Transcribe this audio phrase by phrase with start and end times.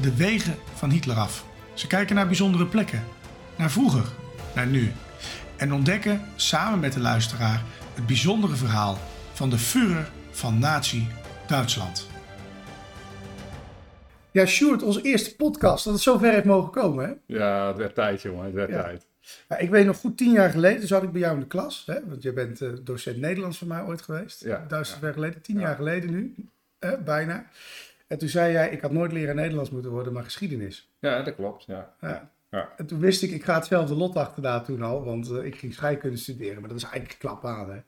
[0.00, 1.44] de wegen van Hitler af.
[1.74, 3.04] Ze kijken naar bijzondere plekken,
[3.56, 4.04] naar vroeger,
[4.54, 4.92] naar nu.
[5.56, 7.62] En ontdekken samen met de luisteraar
[7.94, 8.98] het bijzondere verhaal
[9.32, 12.06] van de Führer van Nazi-Duitsland.
[14.30, 17.04] Ja, Sjoerd, onze eerste podcast, dat het zover heeft mogen komen.
[17.08, 17.36] Hè?
[17.36, 18.44] Ja, het werd tijd, jongen.
[18.44, 18.82] Het werd Ja.
[18.82, 19.06] tijd.
[19.48, 21.82] Ja, ik weet nog goed, tien jaar geleden zat ik bij jou in de klas.
[21.86, 21.94] Hè?
[22.06, 24.44] Want jij bent eh, docent Nederlands van mij ooit geweest.
[24.44, 25.04] Ja, Duizend ja.
[25.04, 25.60] jaar geleden, tien Ja.
[25.66, 26.34] jaar geleden nu,
[26.78, 27.44] hè, bijna.
[28.08, 30.92] En toen zei jij, ik had nooit leraar Nederlands moeten worden, maar geschiedenis.
[30.98, 31.64] Ja, dat klopt.
[31.64, 31.94] Ja.
[32.00, 32.30] Ja.
[32.50, 32.72] Ja.
[32.76, 35.74] En toen wist ik, ik ga hetzelfde lot achterna toen al, want eh, ik ging
[35.74, 36.60] scheikunde studeren.
[36.60, 37.78] Maar dat is eigenlijk klap aan, hè.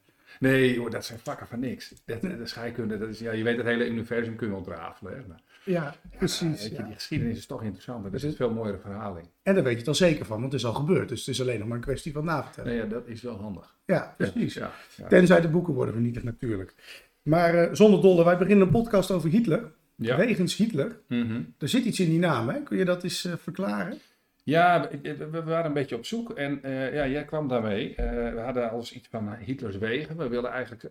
[0.41, 1.94] Nee, joh, dat zijn vakken van niks.
[2.04, 5.12] Dat, de scheikunde, dat is, ja, je weet het hele universum kun je ontrafelen.
[5.12, 5.22] Hè.
[5.28, 6.60] Maar, Ja, precies.
[6.62, 6.82] weet je, ja.
[6.82, 8.04] Die geschiedenis is toch interessant.
[8.04, 9.26] Dat is een veel mooiere verhaling.
[9.42, 11.08] En daar weet je het al zeker van, want het is al gebeurd.
[11.08, 12.70] Dus het is alleen nog maar een kwestie van navertellen.
[12.70, 13.74] Nee, ja, dat is wel handig.
[13.84, 14.54] Ja, precies.
[14.54, 14.72] Ja.
[15.08, 16.74] Tenzij de boeken worden vernietigd natuurlijk.
[17.22, 19.72] Maar eh, zonder dolle, wij beginnen een podcast over Hitler.
[20.00, 20.16] Ja.
[20.16, 21.00] Wegens Hitler.
[21.06, 21.42] Mhm.
[21.58, 22.62] Er zit iets in die naam, hè?
[22.62, 23.98] Kun je dat eens eh, verklaren?
[24.42, 24.90] Ja,
[25.30, 27.94] we, waren een beetje op zoek en eh, ja, jij kwam daarmee.
[27.94, 30.16] Eh, we hadden alles iets van Hitlers wegen.
[30.16, 30.91] We wilden eigenlijk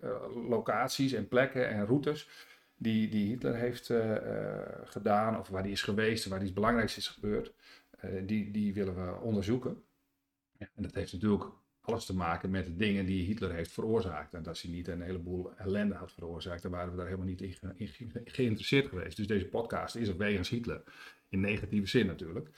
[0.49, 2.27] locaties en plekken en routes
[2.77, 3.93] die, die Hitler heeft
[4.83, 7.53] gedaan, of waar hij is geweest, waar iets belangrijks is gebeurd,
[8.25, 9.83] die, die willen we onderzoeken.
[10.57, 11.45] Ja, en dat heeft natuurlijk
[11.81, 14.33] alles te maken met de dingen die Hitler heeft veroorzaakt.
[14.33, 17.41] En dat hij niet een heleboel ellende had veroorzaakt, dan waren we daar helemaal niet
[17.41, 19.17] in, ge- in ge- geïnteresseerd geweest.
[19.17, 20.81] Dus deze podcast is er wegens Hitler.
[21.29, 22.49] In negatieve zin natuurlijk.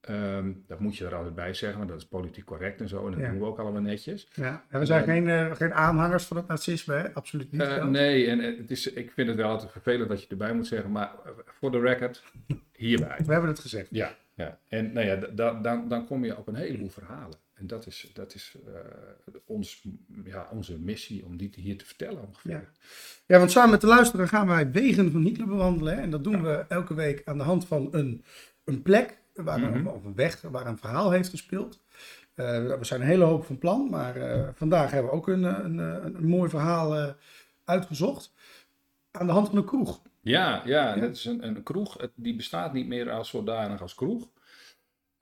[0.00, 3.04] Ehm, dat moet je er altijd bij zeggen, want dat is politiek correct en zo.
[3.06, 3.30] En dat Ja.
[3.30, 4.28] doen we ook allemaal netjes.
[4.34, 4.64] Ja.
[4.68, 7.14] En we zijn geen, eh, geen aanhangers van het nazisme, hè?
[7.14, 7.60] Absoluut niet.
[7.60, 10.54] Eh, nee, en eh, het is, ik vind het wel altijd vervelend dat je erbij
[10.54, 11.12] moet zeggen, maar
[11.46, 12.24] voor de record,
[12.72, 13.16] hierbij.
[13.26, 13.88] We hebben het gezegd.
[13.90, 14.58] Ja, ja.
[14.68, 17.38] en nou ja, da- da- dan, dan kom je op een heleboel verhalen.
[17.56, 18.72] En dat is, dat is eh,
[19.46, 19.86] ons,
[20.24, 22.50] ja, onze missie om die hier te vertellen ongeveer.
[22.52, 22.68] Ja.
[23.26, 25.94] Ja, want samen met de luisteraar gaan wij wegen van Hitler bewandelen.
[25.96, 26.00] Hè?
[26.02, 28.24] En dat doen we elke week aan de hand van een,
[28.64, 29.86] een plek, waar een, Mhm.
[29.86, 31.80] of een weg waar een verhaal heeft gespeeld.
[32.34, 32.46] Eh,
[32.78, 35.78] we zijn een hele hoop van plan, maar eh, vandaag hebben we ook een, een,
[35.78, 37.14] een, een mooi verhaal
[37.64, 38.32] uitgezocht.
[39.10, 40.00] Aan de hand van een kroeg.
[40.20, 41.96] Ja, ja, dat is een, een kroeg.
[42.14, 44.28] Die bestaat niet meer als zodanig als kroeg.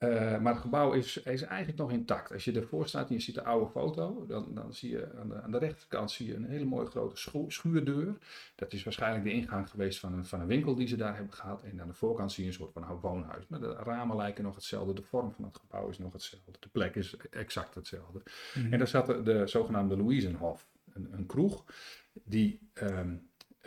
[0.05, 2.33] Eh, maar het gebouw is, is eigenlijk nog intact.
[2.33, 5.29] Als je ervoor staat en je ziet de oude foto, dan, dan zie je aan
[5.29, 8.17] de, aan de rechterkant zie je een hele mooie grote schu- schuurdeur.
[8.55, 11.33] Dat is waarschijnlijk de ingang geweest van een, van een winkel die ze daar hebben
[11.33, 11.63] gehad.
[11.63, 13.45] En aan de voorkant zie je een soort van oud woonhuis.
[13.49, 16.69] Maar de ramen lijken nog hetzelfde, de vorm van het gebouw is nog hetzelfde, de
[16.69, 18.23] plek is exact hetzelfde.
[18.71, 21.65] En daar zat de, de zogenaamde Louisenhof, een, een kroeg
[22.13, 23.17] die ehm,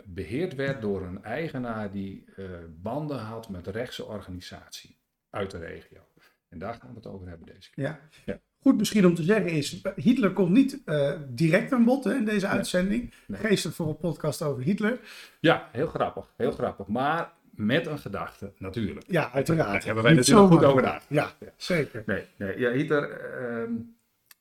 [0.04, 4.96] beheerd werd door een eigenaar die eh, banden had met rechtse organisatie
[5.30, 6.07] uit de regio.
[6.48, 7.84] En daar gaan we het over hebben deze keer.
[7.84, 8.00] Ja.
[8.24, 8.40] Ja.
[8.60, 12.24] Goed misschien om te zeggen is, Hitler komt niet eh, direct aan bod hè, in
[12.24, 13.14] deze uitzending.
[13.26, 13.40] Nee.
[13.40, 15.00] Geestig voor een podcast over Hitler.
[15.40, 16.86] Ja, heel grappig, heel grappig.
[16.86, 19.10] Maar met een gedachte, natuurlijk.
[19.10, 19.72] Ja, uiteraard.
[19.72, 20.82] Daar hebben wij Niet natuurlijk goed over.
[20.82, 21.32] Ja, Ja.
[21.56, 22.02] zeker.
[22.06, 23.72] Nee, nee ja, Hitler ehm,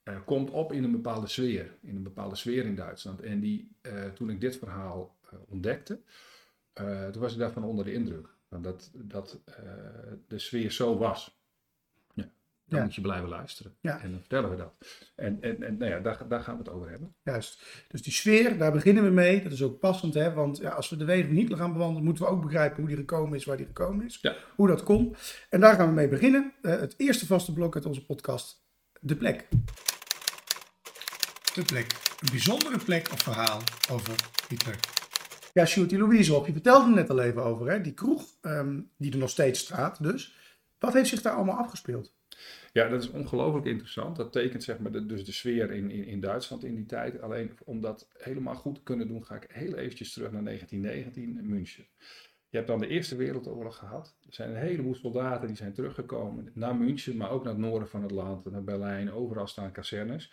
[0.03, 1.73] eh, komt op in een bepaalde sfeer.
[1.81, 3.21] In een bepaalde sfeer in Duitsland.
[3.21, 5.15] En die, eh, toen ik dit verhaal
[5.47, 5.99] ontdekte,
[7.11, 8.27] toen was ik daarvan onder de indruk.
[8.49, 9.39] Dat dat
[10.27, 11.36] de sfeer zo was.
[12.67, 12.85] Dan Ja.
[12.85, 13.75] moet je blijven luisteren.
[13.81, 14.01] Ja.
[14.01, 14.73] En dan vertellen we dat.
[15.15, 17.15] En, en, en nou ja, daar, daar gaan we het over hebben.
[17.23, 17.63] Juist.
[17.87, 19.43] Dus die sfeer, daar beginnen we mee.
[19.43, 20.33] Dat is ook passend, hè?
[20.33, 22.87] want ja, als we de wegen van Hitler gaan bewandelen, moeten we ook begrijpen hoe
[22.87, 24.35] die gekomen is, waar die gekomen is, Ja.
[24.55, 25.15] hoe dat kon.
[25.49, 26.53] En daar gaan we mee beginnen.
[26.61, 28.65] Eh, het eerste vaste blok uit onze podcast,
[28.99, 29.47] de plek.
[31.53, 31.91] De plek.
[32.19, 33.61] Een bijzondere plek of verhaal
[33.91, 34.15] over
[34.49, 34.75] Hitler.
[35.53, 36.45] Ja, Sjoerd, die Louise op.
[36.47, 37.81] Je vertelde er net al even over, hè?
[37.81, 40.35] die kroeg, ehm, die er nog steeds staat dus.
[40.79, 42.15] Wat heeft zich daar allemaal afgespeeld?
[42.73, 44.15] Ja, dat is ongelooflijk interessant.
[44.15, 47.21] Dat tekent zeg maar de, dus de sfeer in, in, in Duitsland in die tijd.
[47.21, 51.37] Alleen om dat helemaal goed te kunnen doen, ga ik heel eventjes terug naar 1919
[51.37, 51.85] in München.
[52.49, 54.15] Je hebt dan de Eerste Wereldoorlog gehad.
[54.27, 57.89] Er zijn een heleboel soldaten die zijn teruggekomen naar München, maar ook naar het noorden
[57.89, 59.11] van het land, naar Berlijn.
[59.11, 60.31] Overal staan kazernes.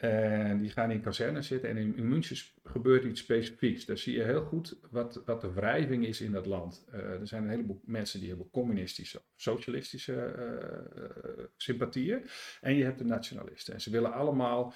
[0.00, 3.84] En die gaan in kazernes zitten en in, München gebeurt iets specifieks.
[3.84, 6.86] Daar zie je heel goed wat, wat de wrijving is in dat land.
[6.94, 12.22] Uh, er zijn een heleboel mensen die hebben communistische, socialistische uh, sympathieën.
[12.60, 13.74] En je hebt de nationalisten.
[13.74, 14.74] En ze willen allemaal,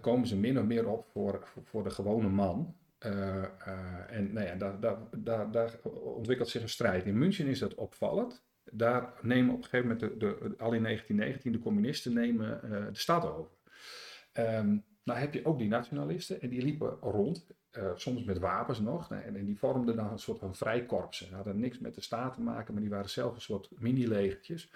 [0.00, 2.76] komen ze min of meer op voor, voor, de gewone man.
[2.98, 7.06] en nou ja, daar, daar, daar, daar ontwikkelt zich een strijd.
[7.06, 8.44] In München is dat opvallend.
[8.70, 12.60] Daar nemen op een gegeven moment, de, de, al in 1919, de communisten nemen
[12.92, 13.60] de stad over.
[14.38, 17.46] Um, nou heb je ook die nationalisten en die liepen rond,
[17.78, 19.10] uh, soms met wapens nog.
[19.10, 21.26] En, die vormden dan een soort van vrijkorpsen.
[21.26, 24.70] Ze hadden niks met de staat te maken, maar die waren zelf een soort mini-legertjes.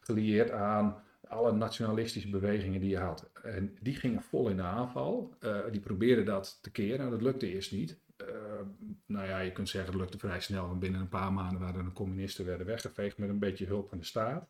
[0.00, 3.30] Gelieerd aan alle nationalistische bewegingen die je had.
[3.42, 5.34] En die gingen vol in de aanval.
[5.40, 7.10] Uh, die probeerden dat te keren.
[7.10, 7.98] Dat lukte eerst niet.
[8.20, 8.26] Uh,
[9.06, 10.78] nou ja, je kunt zeggen dat lukte vrij snel.
[10.78, 14.04] Binnen een paar maanden waren de communisten werden weggeveegd met een beetje hulp van de
[14.04, 14.48] staat.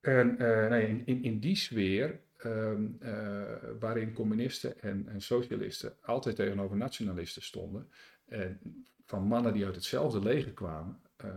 [0.00, 0.36] En
[0.68, 3.42] nee, in, in die sfeer Ehm, eh,
[3.78, 7.90] waarin communisten en, en, socialisten altijd tegenover nationalisten stonden.
[8.24, 8.60] En
[9.04, 11.30] van mannen die uit hetzelfde leger kwamen, uh,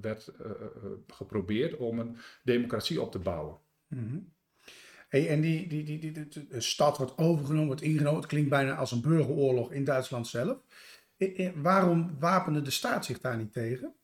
[0.00, 0.50] werd uh,
[1.06, 3.56] geprobeerd om een democratie op te bouwen.
[3.86, 4.32] Mm
[5.08, 8.20] hey, en die, die, die, die, de stad wordt overgenomen, wordt ingenomen.
[8.20, 10.58] Het klinkt bijna als een burgeroorlog in Duitsland zelf.
[11.54, 13.94] waarom wapende de staat zich daar niet tegen?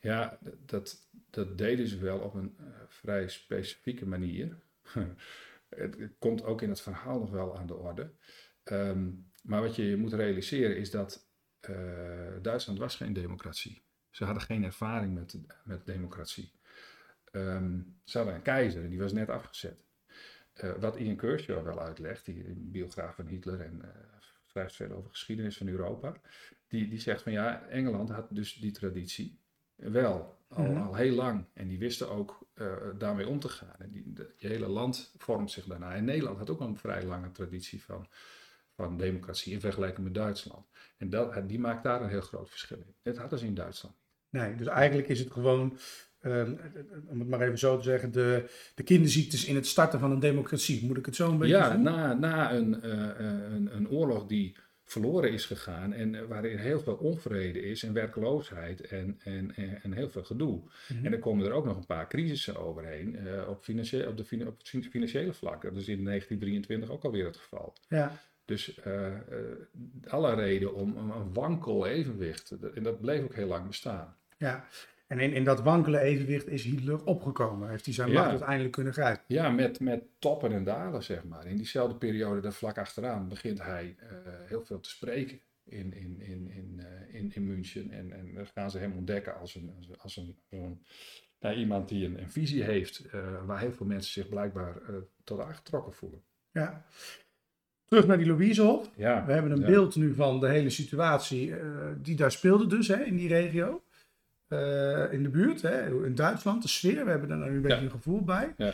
[0.00, 2.56] Ja, dat, dat deden ze wel op een
[2.88, 4.56] vrij specifieke manier.
[5.68, 8.12] Het, komt ook in het verhaal nog wel aan de orde.
[8.62, 9.10] Ehm,
[9.42, 11.28] maar wat je moet realiseren is dat
[11.70, 13.84] uh, Duitsland was geen democratie.
[14.10, 16.52] Ze hadden geen ervaring met, met democratie.
[17.32, 19.84] Um, ze hadden een keizer en die was net afgezet.
[20.64, 23.88] Uh, wat Ian Kershaw wel uitlegt, die biograaf van Hitler en uh,
[24.44, 26.20] schrijft veel over geschiedenis van Europa,
[26.68, 29.40] die, die zegt van ja, Engeland had dus die traditie
[29.74, 30.82] wel al, mhm.
[30.82, 31.46] al heel lang.
[31.52, 33.74] En die wisten ook uh, daarmee om te gaan.
[33.78, 35.94] En die, de, hele land vormt zich daarna.
[35.94, 38.06] En Nederland had ook een vrij lange traditie van,
[38.74, 40.66] van democratie in vergelijking met Duitsland.
[40.96, 42.94] En dat, die maakt daar een heel groot verschil in.
[43.02, 44.06] Dat hadden ze in Duitsland niet.
[44.42, 45.78] Nee, dus eigenlijk is het gewoon,
[46.22, 46.58] um,
[47.06, 50.20] om het maar even zo te zeggen, de, de kinderziektes in het starten van een
[50.20, 50.86] democratie.
[50.86, 54.56] Moet ik het zo een beetje Ja, na, na een, uh, een, een oorlog die
[54.86, 59.92] verloren is gegaan en eh, waarin heel veel onvrede is en werkloosheid en, en, en,
[59.92, 60.62] heel veel gedoe.
[60.88, 61.04] Mhm.
[61.04, 64.46] En dan komen er ook nog een paar crisissen overheen uh, op, financiële, op, de,
[64.46, 65.62] op het financiële vlak.
[65.62, 67.74] Dat is in 1923 ook alweer het geval.
[67.88, 68.18] Ja.
[68.44, 69.12] Dus uh,
[70.06, 72.50] alle reden om een wankel evenwicht.
[72.74, 74.16] En dat bleef ook heel lang bestaan.
[74.36, 74.66] Ja,
[75.06, 77.68] en in, in dat wankele evenwicht is Hitler opgekomen.
[77.68, 79.24] Heeft hij zijn macht uiteindelijk kunnen grijpen?
[79.26, 81.46] Ja, met, met toppen en dalen, zeg maar.
[81.46, 84.08] In diezelfde periode, daar vlak achteraan, begint hij uh,
[84.44, 87.90] heel veel te spreken in, in, in, in, uh, in, in München.
[87.90, 90.82] En, en dan gaan ze hem ontdekken als een, als een, een
[91.40, 94.76] nou, iemand die een, een visie heeft, uh, waar heel veel mensen zich blijkbaar
[95.24, 96.22] tot aangetrokken voelen.
[96.50, 96.84] Ja.
[97.84, 98.90] Terug naar die Louisehof.
[98.96, 101.54] Ja, We hebben een beeld nu van de hele situatie
[102.02, 103.82] die daar speelde dus hè, in die regio.
[104.48, 107.04] Uh, in de buurt, hè, in Duitsland, de sfeer.
[107.04, 108.54] We hebben daar nu een beetje een gevoel bij.
[108.56, 108.72] Ja.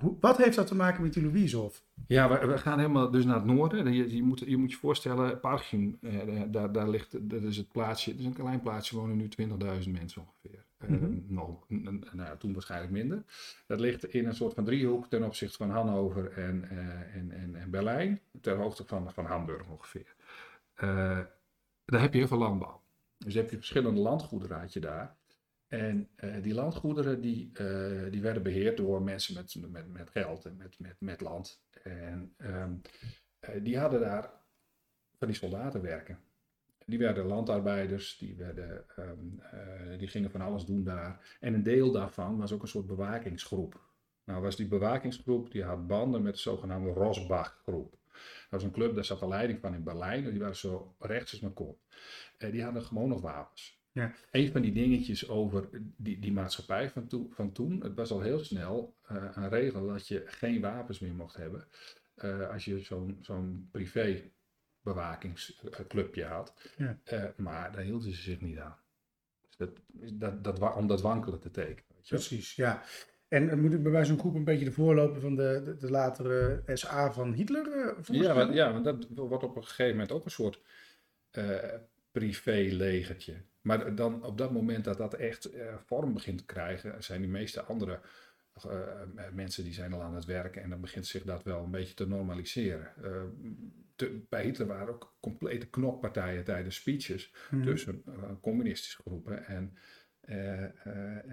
[0.00, 1.82] Hoe, wat heeft dat te maken met die Louisehof?
[2.06, 3.92] Ja, we, we, gaan helemaal dus naar het noorden.
[3.92, 7.72] Je, je, moet, je moet je voorstellen, Parchim, eh, daar, daar ligt, dat is het
[7.72, 10.64] plaatsje, het is een klein plaatsje, wonen nu 20.000 mensen ongeveer.
[10.86, 11.12] Mm -hmm.
[11.12, 11.56] uh, nou,
[12.12, 13.22] nou, toen waarschijnlijk minder.
[13.66, 16.78] Dat ligt in een soort van driehoek ten opzichte van Hannover en, uh,
[17.16, 20.14] en, en, en, Berlijn, ter hoogte van, van Hamburg ongeveer.
[21.84, 22.80] daar heb je heel veel landbouw.
[23.24, 25.16] Dus heb je verschillende landgoederen had je daar.
[25.68, 30.44] En uh, die landgoederen die, uh, die werden beheerd door mensen met, met, met geld
[30.44, 31.64] en met, met, met land.
[31.82, 32.80] En um,
[33.40, 34.30] uh, die hadden daar
[35.16, 36.18] van die soldaten werken.
[36.86, 39.40] Die werden landarbeiders, die, werden, um,
[39.98, 41.36] die gingen van alles doen daar.
[41.40, 43.80] En een deel daarvan was ook een soort bewakingsgroep.
[44.24, 47.99] Nou was die bewakingsgroep, die had banden met de zogenaamde Rosbach-groep.
[48.12, 50.30] Dat was een club, daar zat de leiding van in Berlijn.
[50.30, 51.76] Die waren zo rechts als maar kon.
[52.38, 53.78] Uh, die hadden gewoon nog wapens.
[53.92, 54.14] Ja.
[54.30, 57.82] Een van die dingetjes over die, die maatschappij van, van toen.
[57.82, 61.66] Het was al heel snel uh, een regel dat je geen wapens meer mocht hebben.
[62.16, 64.30] Uh, als je zo'n zo'n privé
[64.80, 66.54] bewakingsclubje had.
[66.76, 66.98] Ja.
[67.36, 68.78] maar daar hielden ze zich niet aan.
[69.40, 69.70] Dus dat,
[70.12, 72.02] dat, dat, om dat wankelen te tekenen.
[72.08, 72.82] Precies, ja.
[73.30, 76.62] En moet ik bij zo'n groep een beetje de voorloper van de, de, de latere
[76.74, 80.24] SA van Hitler uh, ja, want, ja, want dat wordt op een gegeven moment ook
[80.24, 80.60] een soort
[81.38, 81.58] uh,
[82.12, 83.34] privé-legertje.
[83.60, 87.30] Maar dan op dat moment dat dat echt uh, vorm begint te krijgen, zijn die
[87.30, 88.00] meeste andere
[89.32, 91.94] mensen die zijn al aan het werken en dan begint zich dat wel een beetje
[91.94, 92.92] te normaliseren.
[93.96, 97.64] te- bij Hitler waren ook complete knokpartijen tijdens speeches Mhm.
[97.64, 99.76] tussen eh, communistische groepen en,
[100.20, 100.72] eh, eh,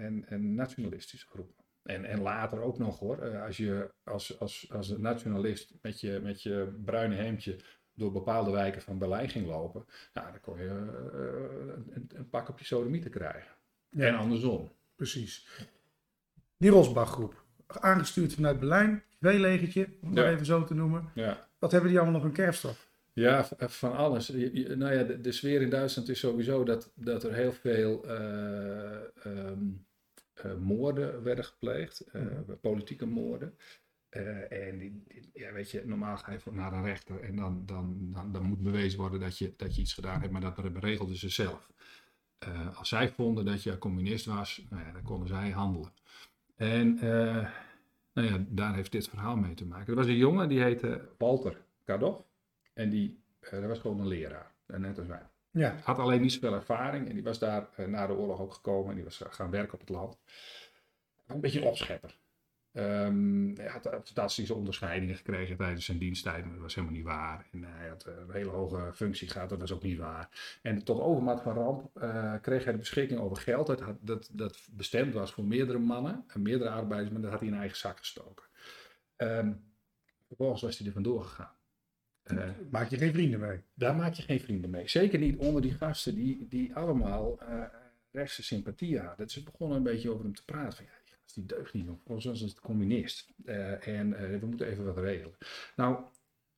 [0.00, 1.57] en, en nationalistische groepen.
[1.88, 6.00] En, en later ook nog hoor, eh, als je als, als, als een nationalist met
[6.00, 7.56] je, met je bruine hemdje
[7.94, 12.48] door bepaalde wijken van Berlijn ging lopen, nou, dan kon je eh, een, een pak
[12.48, 13.50] op je sodomieten krijgen.
[13.88, 14.06] Ja.
[14.06, 14.72] En andersom.
[14.96, 15.48] Precies.
[16.56, 20.30] Die Rosbach-groep, aangestuurd vanuit Berlijn, tweelegertje, om het Ja.
[20.30, 21.10] even zo te noemen.
[21.14, 21.48] Ja.
[21.58, 22.76] Wat hebben die allemaal nog een kerfstok?
[23.12, 24.26] Ja, v- van alles.
[24.26, 27.52] Je- je- nou ja, de, de sfeer in Duitsland is sowieso dat, dat er heel
[27.52, 29.66] veel eh, ehm,
[30.42, 32.26] eh, moorden werden gepleegd, eh,
[32.60, 33.54] politieke moorden.
[34.08, 37.62] Eh, en die, die- ja, weet je, normaal ga je naar een rechter en dan,
[37.66, 40.72] dan, dan, dan moet bewezen worden dat je, dat je iets gedaan hebt, maar dat
[40.72, 41.70] beregelden ze zelf.
[42.74, 45.92] Als zij vonden dat je communist was, nou ja, dan konden zij handelen.
[46.56, 46.94] En
[48.12, 49.88] nou ja, daar heeft dit verhaal mee te maken.
[49.88, 52.22] Er was een jongen die heette Walter Kadoff.
[52.72, 55.22] En die, dat was gewoon een leraar, net als wij.
[55.58, 58.52] Ja, Had alleen niet zoveel ervaring en die was daar eh, na de oorlog ook
[58.52, 60.18] gekomen en die was gaan werken op het land.
[61.26, 62.16] Een beetje een opschepper.
[62.72, 67.46] Ehm, hij had fantastische onderscheidingen gekregen tijdens zijn diensttijd, maar dat was helemaal niet waar.
[67.52, 70.58] En hij had eh, een hele hoge functie gehad, dat was ook niet waar.
[70.62, 74.66] En tot overmaat van ramp eh, kreeg hij de beschikking over geld dat, dat, dat
[74.70, 77.98] bestemd was voor meerdere mannen en meerdere arbeiders, maar dat had hij in eigen zak
[77.98, 78.44] gestoken.
[79.16, 79.52] Ehm,
[80.26, 81.57] vervolgens was hij er vandoor gegaan.
[82.30, 83.60] Eh, maak je geen vrienden mee.
[83.74, 84.88] daar maak je geen vrienden mee.
[84.88, 87.62] Zeker niet onder die gasten die, die allemaal eh
[88.10, 89.26] rechtse sympathie hadden.
[89.26, 90.76] Dus ze begonnen een beetje over hem te praten.
[90.76, 91.86] Van, ja, die deugt niet.
[92.04, 93.32] Volgens ons is het communist.
[93.44, 95.34] Eh, en we moeten even wat regelen.
[95.76, 95.98] Nou,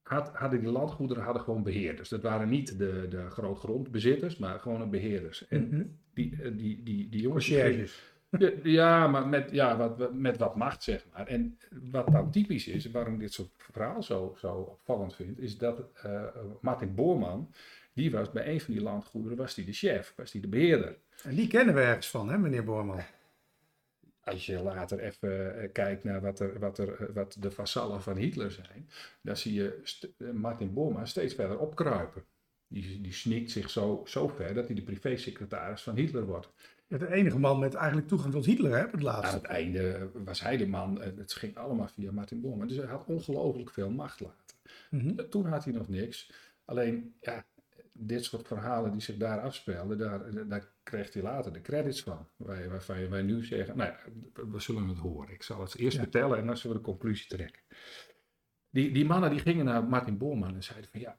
[0.02, 2.08] had, hadden die landgoederen hadden gewoon beheerders.
[2.08, 5.48] Dat waren niet de, de grootgrondbezitters, maar gewoon een beheerders.
[5.48, 5.84] En Mhm.
[6.14, 7.46] die, die, die, die jongens...
[8.62, 11.26] Ja, maar met, ja, wat, met wat macht, zeg maar.
[11.26, 11.58] En
[11.90, 15.82] wat dan typisch is, waarom ik dit soort verhaal zo, zo opvallend vind, is dat
[16.02, 16.22] eh,
[16.60, 17.52] Martin Boorman,
[17.92, 20.98] die was bij een van die landgoederen, was die de chef, was die de beheerder.
[21.22, 23.00] En die kennen we ergens van, hè, meneer Boorman?
[24.20, 28.02] Als je later even eh, kijkt naar wat, er, wat, er, eh, wat de vassallen
[28.02, 28.90] van Hitler zijn,
[29.22, 29.82] dan zie je
[30.32, 32.24] Martin Boorman steeds verder opkruipen.
[32.72, 36.48] Die, die sneakt zich zo, zo ver dat hij de privésecretaris van Hitler wordt.
[36.86, 39.36] De enige man met eigenlijk toegang tot Hitler, hè, op het Aan laatste.
[39.36, 41.00] het einde was hij de man.
[41.02, 42.68] en Het ging allemaal via Martin Bormann.
[42.68, 44.56] Dus hij had ongelooflijk veel macht later.
[44.90, 45.28] Mhm.
[45.28, 46.32] Toen had hij nog niks.
[46.64, 47.46] Alleen, ja,
[47.92, 52.28] dit soort verhalen die zich daar afspeelden, daar, daar kreeg hij later de credits van.
[52.36, 53.98] Wij, waarvan wij nu zeggen, nou ja,
[54.50, 55.32] we- zullen het horen.
[55.34, 56.02] Ik zal het eerst Ja.
[56.02, 57.62] vertellen en dan zullen we de conclusie trekken.
[58.70, 61.16] Die, die mannen die gingen naar Martin Bormann en zeiden van ja, eh,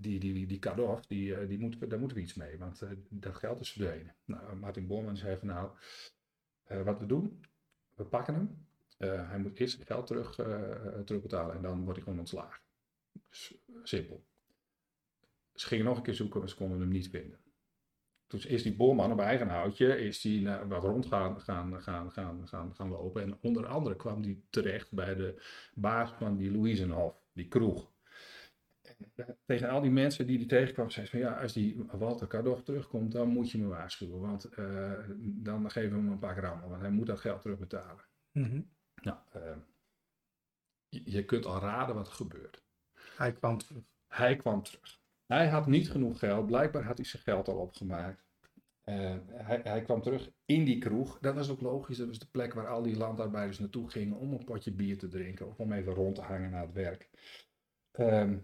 [0.00, 2.58] die, die, die, die Kadoff, die, eh, die moeten we, daar moeten we iets mee,
[2.58, 4.14] want eh, dat geld is verdwenen.
[4.24, 5.70] Nou, Martin Bormann zei van nou,
[6.68, 7.44] eh, wat we doen,
[7.94, 8.66] we pakken hem.
[8.98, 12.60] Eh, hij moet eerst geld terug, eh, terugbetalen en dan wordt hij gewoon ontslagen.
[13.28, 14.24] Dus, simpel.
[15.54, 17.38] Ze gingen nog een keer zoeken, maar ze konden hem niet vinden.
[18.26, 22.48] Toen is die boorman op eigen houtje is die wat rond gaan, gaan, gaan, gaan,
[22.48, 23.22] gaan, gaan lopen.
[23.22, 25.42] En onder andere kwam hij terecht bij de
[25.74, 27.92] baas van die Louisenhof, die kroeg.
[29.14, 32.26] En tegen al die mensen die die tegenkwam, zei ze van ja, als die Walter
[32.26, 34.20] Kadoff terugkomt, dan moet je me waarschuwen.
[34.20, 38.04] Want eh, dan geven we hem een paar rammen, want hij moet dat geld terugbetalen.
[38.32, 38.60] Mhm.
[39.02, 39.18] Nou,
[40.88, 42.62] je, je kunt al raden wat er gebeurt.
[43.16, 43.82] Hij kwam terug.
[44.06, 45.00] Hij kwam terug.
[45.26, 46.46] Hij had niet genoeg geld.
[46.46, 48.26] Blijkbaar had hij zijn geld al opgemaakt.
[48.84, 51.18] Eh, hij, hij kwam terug in die kroeg.
[51.18, 51.96] Dat was ook logisch.
[51.96, 55.08] Dat was de plek waar al die landarbeiders naartoe gingen om een potje bier te
[55.08, 55.46] drinken.
[55.46, 57.10] Of om even rond te hangen na het werk.
[57.90, 58.38] Ehm,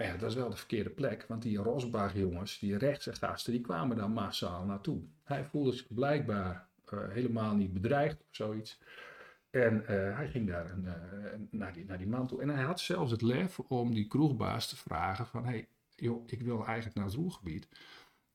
[0.00, 1.24] maar ja, dat was wel de verkeerde plek.
[1.28, 5.02] Want die Rosbach-jongens, die rechtse gasten, die kwamen daar massaal naartoe.
[5.24, 8.80] Hij voelde zich blijkbaar eh, helemaal niet bedreigd of zoiets.
[9.50, 10.94] En eh, hij ging daar een, eh,
[11.50, 12.42] naar, die, naar die man toe.
[12.42, 15.44] En hij had zelfs het lef om die kroegbaas te vragen van...
[15.44, 17.68] Hey, joh, ik wil eigenlijk naar het roergebied.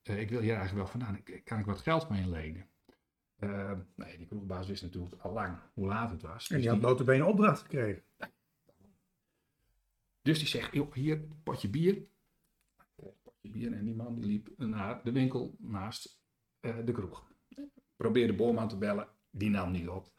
[0.03, 1.24] Ik wil hier eigenlijk wel vandaan.
[1.43, 2.67] Kan ik wat geld je lenen?
[3.95, 6.48] Nee, die kroegbaas wist natuurlijk al lang hoe laat het was.
[6.50, 8.03] En Dus die had die, notabene opdracht gekregen.
[10.25, 11.98] Dus die zegt, joh, hier, potje bier.
[12.96, 13.74] Potje bier.
[13.74, 16.20] En die man die liep naar de winkel naast
[16.60, 17.27] eh, de kroeg.
[17.96, 19.08] Probeerde Boorman te bellen.
[19.29, 20.12] Die nam niet op.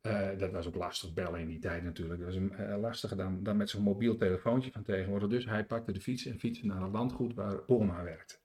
[0.00, 2.20] Eh, dat was ook lastig bellen in die tijd natuurlijk.
[2.20, 5.28] Dat was eh, lastiger dan, dan met zo'n mobiel telefoontje van tegenwoordig.
[5.28, 8.38] Dus hij pakte de fiets en fietste naar het landgoed waar Boorman werkte.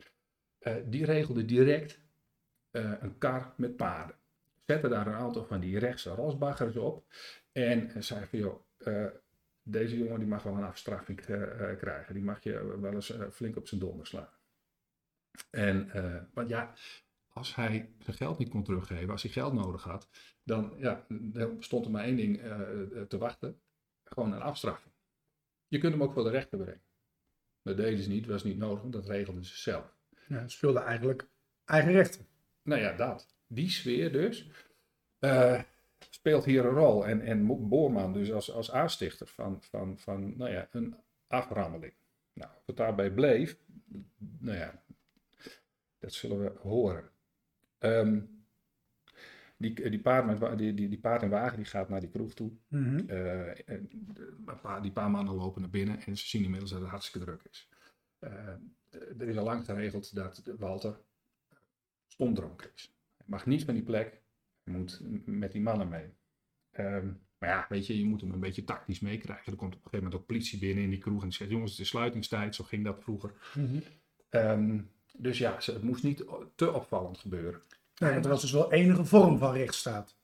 [0.86, 2.00] Die regelde direct
[2.72, 4.16] een kar met paarden.
[4.66, 7.06] Zette daar een aantal van die rechtse rosbaggers op.
[7.52, 8.60] En zei van, joh,
[9.72, 12.14] deze jongen die mag wel een afstraffing eh, eh, krijgen.
[12.14, 14.30] Die mag je wel eens eh, flink op zijn donder slaan.
[15.50, 16.74] En, eh, want ja,
[17.28, 20.10] als hij zijn geld niet kon teruggeven, als hij geld nodig had,
[20.44, 21.06] dan ja,
[21.60, 23.60] stond er maar één ding eh, te wachten.
[24.04, 24.94] Gewoon een afstraffing.
[25.68, 26.82] Je kunt hem ook voor de rechter brengen.
[27.62, 29.96] Dat deden ze niet, was niet nodig, want dat regelden ze zelf.
[30.28, 31.28] Ja, het speelde eigenlijk
[31.66, 32.28] eigen rechten.
[32.62, 33.36] Nou ja, dat.
[33.48, 34.50] Die sfeer dus
[35.20, 35.62] eh,
[36.10, 37.08] speelt hier een rol.
[37.08, 40.96] En, en Boorman dus als, als aanstichter van, van, van nou ja, een
[41.28, 41.94] aframmeling.
[42.34, 43.58] Nou, wat daarbij bleef,
[44.40, 44.84] nou ja,
[46.00, 47.10] dat zullen we horen.
[47.78, 48.22] Ehm,
[49.58, 52.34] die, die, paard met, die, die, die paard en wagen die gaat naar die kroeg
[52.34, 52.52] toe.
[52.68, 53.10] Mhm.
[53.10, 53.90] Eh, en
[54.82, 57.70] die paar mannen lopen naar binnen en ze zien inmiddels dat het hartstikke druk is.
[58.20, 58.32] Uh,
[59.20, 61.00] er is al lang geregeld dat Walter
[62.08, 62.98] stomdronken is.
[63.18, 64.22] Hij mag niet van die plek,
[64.68, 66.06] hij moet met die mannen mee.
[66.80, 69.52] Um, maar ja, weet je, je moet hem een beetje tactisch meekrijgen.
[69.52, 71.52] Er komt op een gegeven moment ook politie binnen in die kroeg en die zegt,
[71.52, 73.34] jongens, het is sluitingstijd, zo ging dat vroeger.
[73.54, 73.80] Mhm.
[74.30, 77.62] um, dus ja, het moest niet te opvallend gebeuren.
[77.98, 80.16] Nee, want er was dus wel enige vorm van rechtsstaat.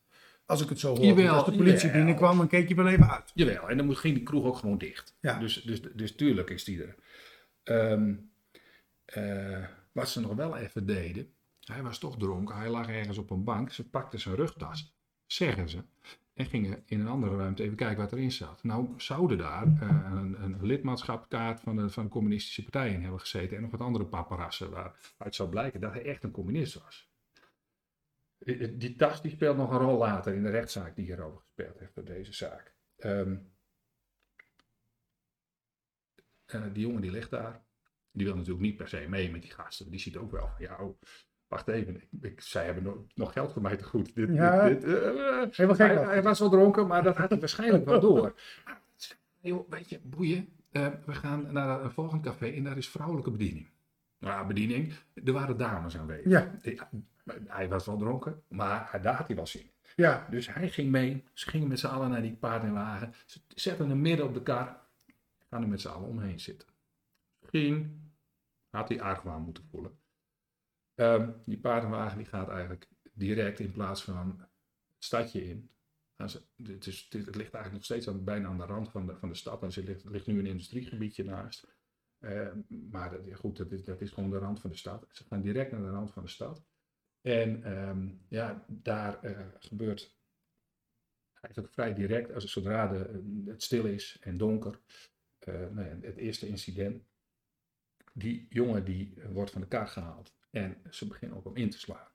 [0.45, 1.05] Als ik het zo hoor.
[1.05, 1.93] Jawel, als de politie jawel.
[1.93, 3.31] binnenkwam, dan keek je wel even uit.
[3.33, 5.15] Jawel, en dan ging die kroeg ook gewoon dicht.
[5.19, 5.39] Ja.
[5.39, 6.95] Dus, dus, dus tuurlijk is die er.
[7.63, 8.13] Ehm,
[9.05, 13.29] eh, wat ze nog wel even deden, hij was toch dronken, hij lag ergens op
[13.29, 15.83] een bank, ze pakten zijn rugtas, zeggen ze,
[16.33, 18.63] en gingen in een andere ruimte even kijken wat erin zat.
[18.63, 23.19] Nou, zouden daar eh, een, een lidmaatschapkaart van de, van de communistische partij in hebben
[23.19, 27.11] gezeten en nog wat andere paparassen waaruit zou blijken dat hij echt een communist was.
[28.37, 31.95] Die, tas die speelt nog een rol later in de rechtszaak die hierover gespeeld heeft
[31.95, 32.75] door deze zaak.
[32.95, 33.37] Ehm,
[36.55, 37.63] uh, die jongen die ligt daar.
[38.11, 39.91] Die wil natuurlijk niet per se mee met die gasten.
[39.91, 40.99] Die ziet ook wel ja, oh,
[41.47, 41.95] wacht even.
[41.95, 44.15] Ik, ik, zij hebben nog, nog geld voor mij te goed.
[44.15, 45.01] Dit, Ja, dit, dit, uh,
[45.51, 48.33] helemaal gek hij, was wel dronken, maar dat had hij waarschijnlijk wel door.
[49.39, 50.49] Joh, weet je, boeien.
[50.71, 53.67] Uh, we gaan naar een volgend café en daar is vrouwelijke bediening.
[54.19, 54.93] Nou, bediening.
[55.25, 56.31] Er waren dames aanwezig.
[56.31, 56.59] Ja.
[57.47, 59.71] Hij was wel dronken, maar daar had hij wel zin in.
[59.95, 61.23] Ja, Dus hij ging mee.
[61.33, 63.13] Ze gingen met z'n allen naar die paard en wagen.
[63.25, 64.77] Ze zetten hem midden op de kar.
[65.49, 66.67] Gaan er met z'n allen omheen zitten.
[67.39, 68.01] Misschien
[68.69, 69.97] had hij argwaan moeten voelen.
[70.95, 74.49] Um, die paardenwagen die gaat eigenlijk direct in plaats van het
[74.99, 75.71] stadje in.
[76.27, 79.29] Ze, het, is, ligt eigenlijk nog steeds aan, bijna aan de rand van de, van
[79.29, 79.63] de stad.
[79.77, 81.67] Er ligt, ligt nu een industriegebiedje naast.
[82.19, 85.07] Uh, maar goed, dat is, dat is gewoon de rand van de stad.
[85.11, 86.65] Ze gaan direct naar de rand van de stad.
[87.21, 90.17] En um, ja, daar uh, gebeurt
[91.41, 94.79] eigenlijk vrij direct, als zodra de, het stil is en donker,
[95.47, 97.03] uh, nou het eerste incident,
[98.13, 101.79] die jongen die wordt van de kaart gehaald en ze beginnen op hem in te
[101.79, 102.07] slaan.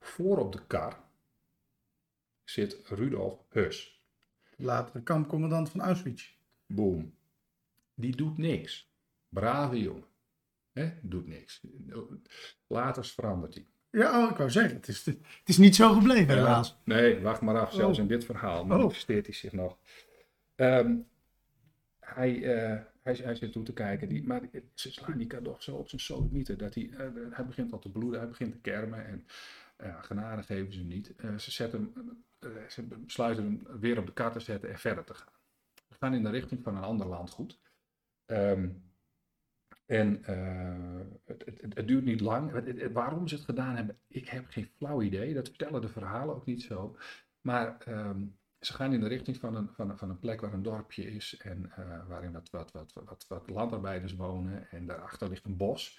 [0.00, 1.04] Voor op de kar
[2.44, 4.00] zit Rudolf Hus.
[4.56, 6.34] later kampcommandant van Auschwitz.
[6.66, 7.14] Boom.
[7.94, 8.90] Die doet niks.
[9.28, 10.04] Brave jongen.
[10.72, 10.92] Hè?
[11.02, 11.60] Doet niks.
[12.66, 13.66] Later verandert hij.
[13.90, 16.76] Ja, oh, ik wou zeggen, het is, het is niet zo gebleven helaas.
[16.84, 17.72] Nee, wacht maar af.
[17.72, 18.02] Zelfs Oh.
[18.02, 18.66] in dit verhaal Oh.
[18.68, 19.78] manifesteert hij zich nog.
[20.54, 20.96] Ehm,
[22.00, 24.40] hij, uh, hij, hij zit toe te kijken, die, maar
[24.74, 26.58] ze slaan die kadoch zo op zijn sodomieten.
[26.58, 26.98] Dat hij, uh,
[27.30, 29.26] hij begint al te bloeden, hij begint te kermen en
[29.78, 31.14] uh, genade geven ze hem niet.
[31.16, 32.24] Eh, ze, zetten hem,
[32.68, 35.32] ze besluiten hem weer op de kar te zetten en verder te gaan.
[35.88, 37.60] We gaan in de richting van een ander landgoed.
[38.26, 38.90] Um,
[39.86, 40.22] en
[41.24, 42.52] het, het, het, duurt niet lang.
[42.92, 45.34] Waarom ze het gedaan hebben, ik heb geen flauw idee.
[45.34, 46.96] Dat vertellen de verhalen ook niet zo.
[47.40, 50.52] Maar um, ze gaan in de richting van een, van, een, van een plek waar
[50.52, 51.36] een dorpje is.
[51.36, 54.70] En uh, waarin wat, wat, wat, wat, wat landarbeiders wonen.
[54.70, 55.98] En daarachter ligt een bos.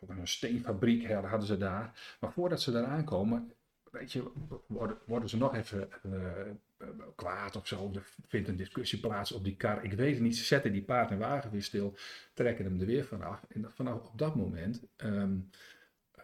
[0.00, 2.16] Ook een steenfabriek hadden ze daar.
[2.20, 3.52] Maar voordat ze daar aankomen,
[3.90, 4.30] weet je,
[4.66, 7.90] worden, worden ze nog even uh, kwaad of zo.
[7.94, 9.84] Er vindt een discussie plaats op die kar.
[9.84, 10.36] Ik weet het niet.
[10.36, 11.96] Ze zetten die paard en wagen weer stil,
[12.34, 13.44] trekken hem er weer vanaf.
[13.48, 15.50] En vanaf op dat moment um,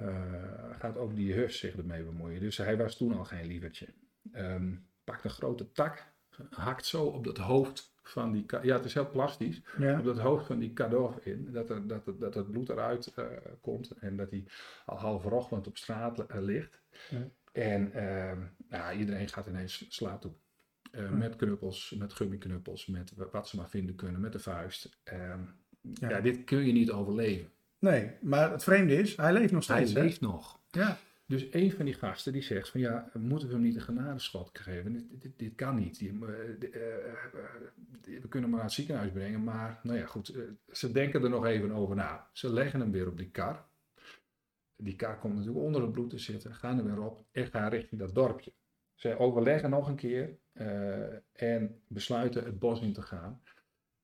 [0.00, 0.08] uh,
[0.78, 2.40] gaat ook die hus zich ermee bemoeien.
[2.40, 3.86] Dus hij was toen al geen lievertje.
[4.34, 6.12] Um, pakt een grote tak,
[6.50, 8.44] hakt zo op het hoofd van die...
[8.62, 9.62] Ja, het is heel plastisch.
[9.78, 9.98] Ja.
[9.98, 11.52] Op het hoofd van die kadof in.
[11.52, 13.24] Dat, er, dat, dat het bloed eruit uh,
[13.60, 13.90] komt.
[13.90, 14.44] En dat hij
[14.86, 16.80] al half rochelend op straat uh, ligt.
[17.10, 17.28] Ja.
[17.52, 18.32] En uh,
[18.68, 20.32] nou, iedereen gaat ineens slaat toe.
[20.92, 21.18] Hm.
[21.18, 24.98] Met knuppels, met gummiknuppels, met wat ze maar vinden kunnen, met de vuist.
[25.04, 26.08] Ja.
[26.08, 26.20] ja.
[26.20, 27.50] dit kun je niet overleven.
[27.78, 29.92] Nee, maar het vreemde is, hij leeft nog steeds.
[29.92, 30.60] Hij leeft nog.
[30.70, 30.98] Ja.
[31.32, 34.58] Dus een van die gasten die zegt van ja, moeten we hem niet een genadeschot
[34.58, 34.92] geven?
[34.92, 35.98] Dit, dit, dit kan niet.
[35.98, 36.20] Die, uh,
[38.02, 40.34] we kunnen hem naar het ziekenhuis brengen, maar nou ja, goed.
[40.68, 42.28] ze denken er nog even over na.
[42.32, 43.70] Ze leggen hem weer op die kar
[44.82, 47.70] die kar komt natuurlijk onder het bloed te zitten, gaan er weer op en gaan
[47.70, 48.52] richting dat dorpje.
[48.94, 50.38] Ze overleggen nog een keer
[51.32, 53.42] en besluiten het bos in te gaan.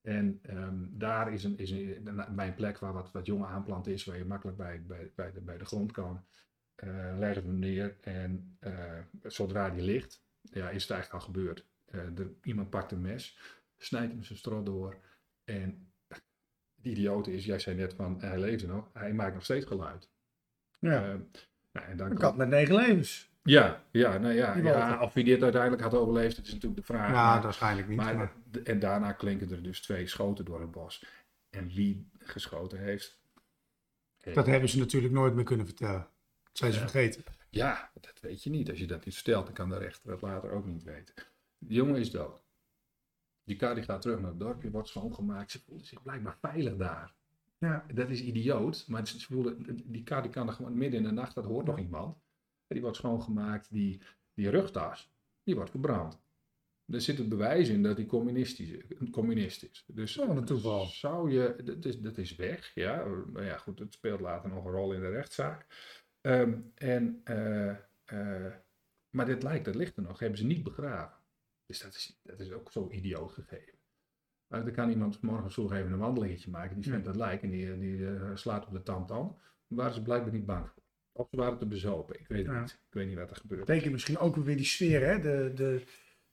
[0.01, 3.87] En um, daar is, een, is een, bij een plek waar wat, wat jonge aanplant
[3.87, 6.25] is, waar je makkelijk bij, bij, bij, de, bij de grond kan,
[6.85, 7.97] uh, leggen we hem neer.
[8.01, 11.65] En uh, zodra die ligt, ja, is het eigenlijk al gebeurd.
[12.15, 13.39] de, iemand pakt een mes,
[13.77, 14.97] snijdt hem zijn strot door.
[15.45, 15.93] En
[16.75, 20.09] die idioot is, jij zei net van hij leefde nog, hij maakt nog steeds geluid.
[20.79, 21.03] Ja.
[21.03, 21.15] Eh,
[21.73, 23.31] nou, en dan Een kat met negen levens.
[23.43, 26.87] ja, ja, nou ja, ja, of hij dit uiteindelijk had overleefd, dat is natuurlijk de
[26.87, 27.11] vraag.
[27.13, 31.07] maar- waarschijnlijk maar, de- en daarna klinken er dus twee schoten door het bos.
[31.51, 33.21] En wie geschoten heeft.
[34.35, 36.09] Dat hebben ze natuurlijk nooit meer kunnen vertellen.
[36.59, 36.89] Zijn ze Ja.
[36.89, 37.25] vergeten.
[37.51, 38.71] Ja, dat weet je niet.
[38.71, 41.15] Als je dat niet vertelt, dan kan de rechter het later ook niet weten.
[41.59, 42.41] De jongen is dood.
[43.45, 45.51] Die kar die gaat terug naar het dorpje, wordt schoongemaakt.
[45.51, 47.15] Ze voelen zich blijkbaar veilig daar.
[47.59, 47.87] Ja.
[47.95, 51.13] Dat is idioot, maar ze voelen, die kar die kan er gewoon midden in de
[51.13, 52.17] nacht, dat hoort nog iemand.
[52.67, 54.01] Die wordt schoongemaakt, die,
[54.35, 55.11] die rugtas,
[55.43, 56.21] die wordt verbrand.
[56.87, 58.71] Er zit het bewijs in dat hij communistisch,
[59.11, 59.85] communist is.
[59.87, 60.87] Dus Oh, een toeval.
[60.87, 63.05] zou je, dat is, dat is weg, ja.
[63.33, 65.67] Maar ja, goed, het speelt later nog een rol in de rechtszaak.
[66.21, 67.71] Ehm, en, eh,
[68.05, 68.53] eh,
[69.11, 71.19] maar dit lijkt, dat ligt er nog, hebben ze niet begraven.
[71.67, 73.79] Dus dat is, dat is ook zo idioot gegeven.
[74.47, 77.51] Maar dan kan iemand morgen vroeg even een wandelingetje maken, die vindt dat lijk en
[77.51, 79.27] die, die eh, slaat op de tam-tam.
[79.69, 80.83] Daar waren ze blijkbaar niet bang voor.
[81.13, 82.61] Of ze waren te bezopen, ik weet het Ja.
[82.61, 82.71] niet.
[82.71, 83.65] Ik weet niet wat er gebeurt.
[83.65, 85.21] Betekent misschien ook weer die sfeer, hè?
[85.21, 85.85] De, de,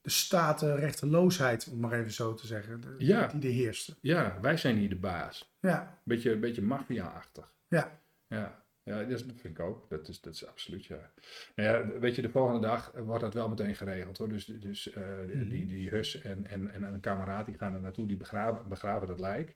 [0.01, 2.81] de statenrechteloosheid, om maar even zo te zeggen.
[2.81, 3.27] De, Ja.
[3.27, 3.95] Die er heerste.
[4.01, 5.55] Ja, wij zijn hier de baas.
[5.59, 7.53] Ja, Beetje, beetje maffia-achtig.
[7.67, 8.03] ja.
[8.27, 9.89] Ja, ja dat, vind ik ook.
[9.89, 11.11] Dat is, dat is absoluut, ja.
[11.55, 11.99] Nou ja.
[11.99, 14.29] Weet je, de volgende dag wordt dat wel meteen geregeld hoor.
[14.29, 18.07] Dus, dus eh, die, die Hus en, en, en een kameraad die gaan er naartoe,
[18.07, 19.55] die begraven, begraven dat lijk.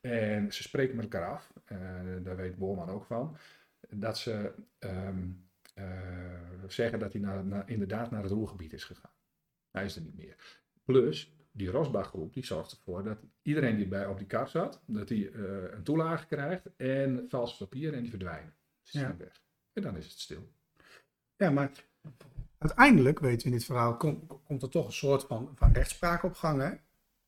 [0.00, 1.78] En ze spreken met elkaar af, eh,
[2.22, 3.36] daar weet Bolman ook van,
[3.88, 5.30] dat ze ehm,
[5.74, 9.14] eh, zeggen dat hij naar, naar, inderdaad naar het roergebied is gegaan.
[9.70, 10.62] Hij is er niet meer.
[10.84, 15.08] Plus, die Rosbach-groep die zorgt ervoor dat iedereen die bij op die kar zat, dat
[15.08, 18.54] die eh, een toelage krijgt en vals papier en die verdwijnen.
[18.82, 19.04] Ze Ja.
[19.04, 19.42] zijn weg.
[19.72, 20.52] En dan is het stil.
[21.36, 21.70] Ja, maar
[22.58, 26.22] uiteindelijk, weten we in dit verhaal, kom- komt er toch een soort van, van rechtspraak
[26.22, 26.60] op gang.
[26.60, 26.70] Hè?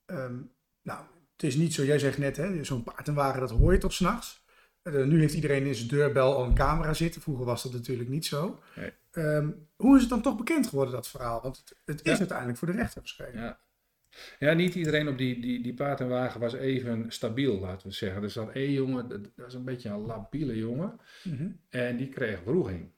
[0.04, 0.36] Ehm,
[0.82, 3.72] nou, het is niet zo, jij zegt net, hè, zo'n paard en wagen, dat hoor
[3.72, 4.42] je toch s'nachts.
[4.82, 7.20] Uh, nu heeft iedereen in zijn deurbel al een camera zitten.
[7.22, 8.60] Vroeger was dat natuurlijk niet zo.
[8.76, 8.92] Nee.
[9.10, 11.42] Ehm, hoe is het dan toch bekend geworden, dat verhaal?
[11.42, 12.18] Want het, het is Ja.
[12.18, 13.30] uiteindelijk voor de rechter.
[13.34, 13.58] Ja.
[14.38, 17.94] Ja, niet iedereen op die, die, die paard en wagen was even stabiel, laten we
[17.94, 18.22] zeggen.
[18.22, 21.00] Er zat één jongen, dat was een beetje een labiele jongen.
[21.24, 21.48] Mhm.
[21.68, 22.92] En die kreeg wroeging.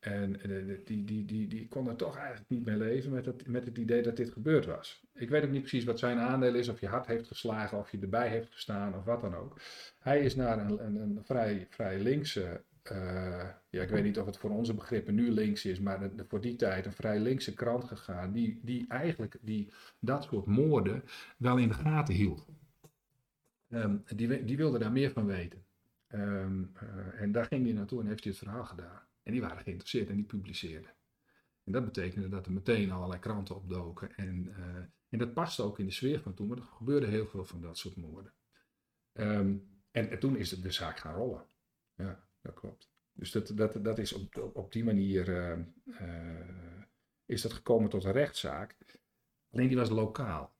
[0.00, 3.46] En eh, die, die, die, die kon er toch eigenlijk niet mee leven met het,
[3.46, 5.02] met het idee dat dit gebeurd was.
[5.14, 7.90] Ik weet ook niet precies wat zijn aandeel is, of je hard heeft geslagen, of
[7.90, 9.60] je erbij heeft gestaan, of wat dan ook.
[9.98, 14.26] Hij is naar een, een, een vrij, vrij linkse, eh, ja, ik weet niet of
[14.26, 17.84] het voor onze begrippen nu links is, maar voor die tijd een vrij linkse krant
[17.84, 21.04] gegaan, die, die eigenlijk die, dat soort moorden
[21.36, 22.46] wel in de gaten hield.
[23.68, 25.64] Ehm, die, die wilde daar meer van weten.
[26.06, 29.02] Ehm, eh, en daar ging hij naartoe en heeft hij het verhaal gedaan.
[29.22, 30.90] En die waren geïnteresseerd en die publiceerden.
[31.64, 34.16] En dat betekende dat er meteen allerlei kranten opdoken.
[34.16, 34.76] En, eh,
[35.08, 37.60] en dat paste ook in de sfeer van toen, maar er gebeurde heel veel van
[37.60, 38.32] dat soort moorden.
[39.12, 39.56] Ehm,
[39.90, 41.46] en, en toen is de zaak gaan rollen.
[41.94, 42.90] Ja, dat klopt.
[43.12, 46.82] Dus dat, dat, dat is op, op, die manier eh, eh,
[47.26, 48.76] is dat gekomen tot een rechtszaak.
[49.52, 50.54] Alleen die was lokaal.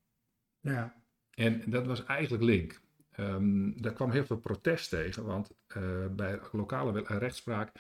[0.61, 1.03] Ja.
[1.31, 2.81] En dat was eigenlijk link.
[3.11, 7.73] Ehm, daar kwam heel veel protest tegen, want eh, bij lokale rechtspraak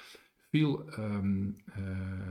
[0.50, 1.24] viel, eh,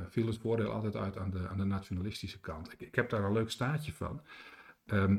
[0.10, 2.74] viel het voordeel altijd uit aan de, aan de nationalistische kant.
[2.74, 4.22] Ik, ik heb daar een leuk staatje van.
[4.86, 5.16] Eh,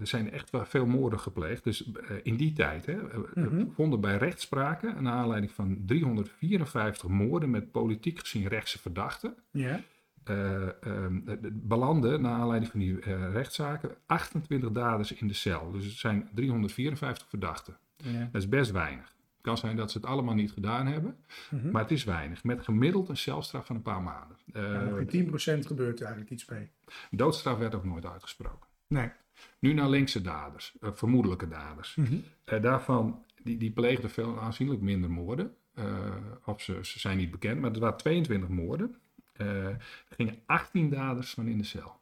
[0.00, 1.64] er zijn echt wel veel moorden gepleegd.
[1.64, 3.64] Dus eh, in die tijd hè, eh, Mhm.
[3.74, 9.80] vonden bij rechtspraken, naar aanleiding van 354 moorden met politiek gezien rechtse verdachten, Ja.
[10.24, 15.34] eh, ehm, de- de- belanden, naar aanleiding van die eh, rechtszaken, 28 daders in de
[15.34, 15.70] cel.
[15.70, 17.76] Dus het zijn 354 verdachten.
[17.96, 18.28] ja.
[18.32, 19.04] Dat is best weinig.
[19.06, 21.16] Het kan zijn dat ze het allemaal niet gedaan hebben,
[21.50, 21.70] Mhm.
[21.70, 22.44] maar het is weinig.
[22.44, 24.36] Met gemiddeld een celstraf van een paar maanden.
[24.52, 26.68] Eh, Ja, in 10% gebeurt er eigenlijk iets mee.
[27.10, 28.68] doodstraf werd ook nooit uitgesproken.
[28.86, 29.10] Nee.
[29.58, 31.94] Nu naar linkse daders, eh, vermoedelijke daders.
[31.94, 32.16] Mhm.
[32.44, 35.56] Eh, daarvan, die, die pleegden veel aanzienlijk minder moorden.
[35.74, 38.94] Eh, of ze, ze zijn niet bekend, maar er waren 22 moorden.
[39.32, 39.76] Er
[40.10, 42.00] gingen 18 daders van in de cel.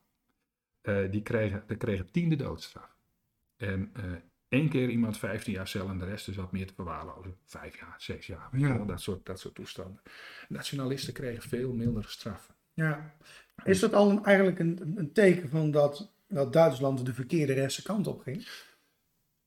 [1.11, 2.97] Die kregen, die kregen tiende doodstraf.
[3.57, 3.93] En
[4.49, 7.37] één keer iemand 15 jaar cel en de rest is wat meer te verwaarlozen.
[7.45, 8.79] Vijf jaar, zes jaar, Ja.
[8.79, 10.01] dat, soort, dat soort toestanden.
[10.49, 12.55] Nationalisten kregen veel mildere straffen.
[12.75, 13.15] Ja.
[13.65, 17.83] Is dat al een, eigenlijk een, een teken van dat, dat Duitsland de verkeerde rechtse
[17.83, 18.49] kant op ging?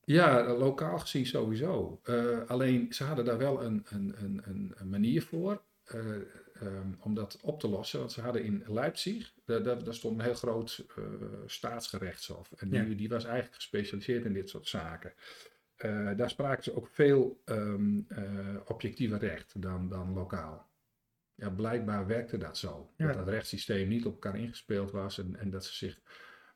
[0.04, 2.00] Ja, lokaal gezien sowieso.
[2.04, 6.15] Eh, alleen ze hadden daar wel een, een, een, een, manier voor eh,
[6.54, 8.00] ehm, om dat op te lossen.
[8.00, 11.04] Want ze hadden in Leipzig, daar, daar, stond een heel groot eh,
[11.45, 12.52] staatsgerechtshof.
[12.58, 12.95] En die, Ja.
[12.95, 15.13] die was eigenlijk gespecialiseerd in dit soort zaken.
[16.17, 20.69] Daar spraken ze ook veel ehm eh, objectiever recht dan, dan lokaal.
[21.36, 22.89] Ja, blijkbaar werkte dat zo.
[22.98, 23.08] Ja.
[23.08, 26.00] Dat dat rechtssysteem niet op elkaar ingespeeld was en, en dat ze zich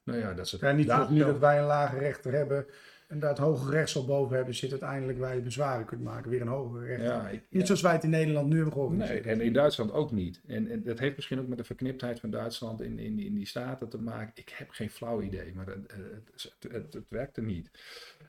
[0.04, 2.66] Nou ja, dat ze Ja, niet zoals nu dat wij een lage rechter hebben
[3.08, 6.42] en daar het hoge rechtshof boven hebben, zit uiteindelijk waar je bezwaren kunt maken, weer
[6.42, 7.06] een hogere rechter.
[7.08, 10.12] Ja, ik- Niet zoals wij het in Nederland nu hebben Nee, en in Duitsland ook
[10.12, 10.42] niet.
[10.48, 13.46] En, en dat heeft misschien ook met de verkniptheid van Duitsland in, in, in die
[13.46, 14.32] staten te maken.
[14.36, 17.70] Ik heb geen flauw idee, maar het, het, het, het, het werkte niet.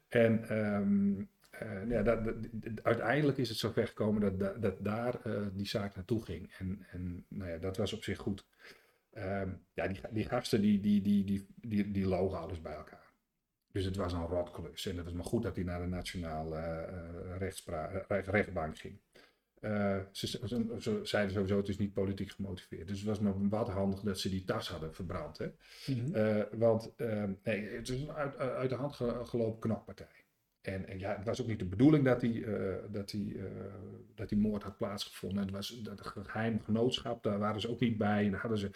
[0.08, 2.34] En ehm, eh, ja, dat, dat-
[2.82, 6.52] uiteindelijk is het zover gekomen dat, dat, dat daar eh, die zaak naartoe ging.
[6.58, 8.44] En, en nou ja, dat was op zich goed.
[9.10, 13.12] Ehm, ja, die, die gasten die, die, die, die, die, die logen alles bij elkaar.
[13.72, 14.86] Dus het was een rotklus.
[14.86, 17.48] En het was maar goed dat hij naar de nationale eh,
[18.08, 19.00] eh, rechtbank ging.
[19.60, 22.88] Eh, ze, ze, ze zeiden sowieso, het is niet politiek gemotiveerd.
[22.88, 25.38] Dus het was maar wat handig dat ze die tas hadden verbrand.
[25.38, 25.48] Hè?
[25.86, 26.44] Mhm.
[26.58, 30.19] Want eh, nee, het is een uit, uit de hand ge- gelopen knokpartij.
[30.60, 33.44] En, en ja, het was ook niet de bedoeling dat die, eh, dat die, eh,
[34.14, 35.42] dat die moord had plaatsgevonden.
[35.42, 38.26] Het was dat geheim genootschap, daar waren ze ook niet bij.
[38.26, 38.70] En hadden ze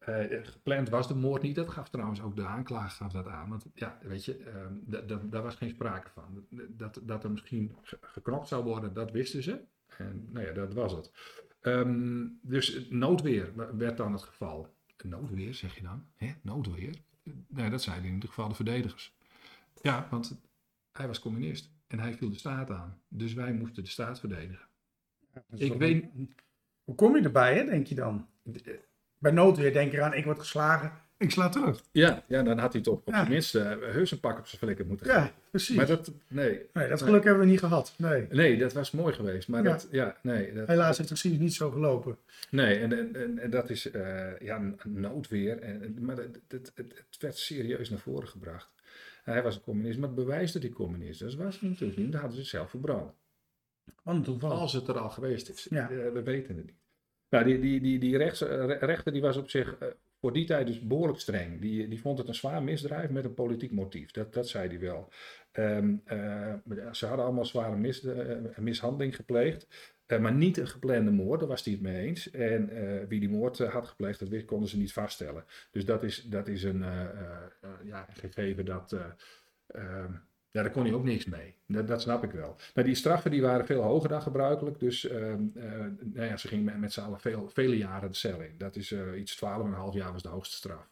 [0.00, 1.54] eh, gepland was de moord niet.
[1.54, 3.48] Dat gaf trouwens ook de aanklager gaf dat aan.
[3.48, 6.46] Want ja, weet je, ehm, da- da- daar was geen sprake van.
[6.68, 9.60] Dat, dat er misschien ge- geknokt zou worden, dat wisten ze.
[9.98, 11.12] En nou ja, dat was het.
[11.60, 14.74] Ehm, dus noodweer werd dan het geval.
[15.04, 16.06] Noodweer, zeg je dan?
[16.16, 16.34] Hè?
[16.42, 16.94] Noodweer?
[17.48, 19.14] Nee, dat zeiden in ieder geval de verdedigers.
[19.82, 20.40] Ja, want
[20.96, 23.00] hij was communist en hij viel de staat aan.
[23.08, 24.66] Dus wij moesten de staat verdedigen.
[25.32, 26.04] Dat is Ik weet-
[26.84, 28.26] Hoe kom je erbij, hè, denk je dan?
[29.18, 31.82] Bij noodweer denk je eraan, ik word geslagen, ik sla terug.
[31.92, 33.14] Ja, ja dan had hij toch op Ja.
[33.16, 35.20] zijn minst uh, heus een pak op zijn flikker moeten geven.
[35.22, 35.76] Ja, precies.
[35.76, 37.94] Maar dat, nee, nee, dat geluk hebben we niet gehad.
[37.98, 38.26] Nee.
[38.30, 39.48] nee, dat was mooi geweest.
[39.48, 39.70] Maar Ja.
[39.70, 40.52] dat, ja, nee.
[40.52, 42.18] Dat, Helaas heeft het precies niet zo gelopen.
[42.50, 45.58] Nee, en, en, en, en dat is eh, ja, noodweer.
[45.58, 48.68] En, maar het, het, het, het werd serieus naar voren gebracht.
[49.32, 52.12] Hij was een communist, maar het bewijs dat hij communist was, was hij natuurlijk niet.
[52.12, 53.12] Dat hadden ze zelf verbrand.
[54.60, 55.66] Als het er al geweest is.
[55.70, 55.90] Ja.
[55.90, 56.74] Eh, we weten het niet.
[57.28, 59.88] Nou, die, die, die, die rechts, eh, re- rechter die was op zich eh,
[60.20, 61.60] voor die tijd dus behoorlijk streng.
[61.60, 64.10] Die, die vond het een zwaar misdrijf met een politiek motief.
[64.10, 65.08] Dat, dat zei hij wel.
[65.52, 66.54] Ehm, eh,
[66.92, 69.66] ze hadden allemaal zware eh, mishandeling gepleegd.
[70.06, 72.30] eh, maar niet een geplande moord, daar was hij het mee eens.
[72.30, 72.70] En
[73.08, 75.44] wie die moord had gepleegd, dat konden ze niet vaststellen.
[75.70, 76.84] Dus dat is, dat is een
[77.84, 78.92] ja, gegeven dat.
[79.66, 80.12] eh, ehm,
[80.56, 81.54] ja, daar kon hij ook niks mee.
[81.66, 82.56] Dat, dat snap ik wel.
[82.74, 84.80] Maar die straffen die waren veel hoger dan gebruikelijk.
[84.80, 88.40] Dus ehm, eh, nou ja, ze gingen met, met z'n allen vele jaren de cel
[88.40, 88.54] in.
[88.58, 89.40] Dat is eh, iets 12,5
[89.92, 90.88] jaar was de hoogste straf.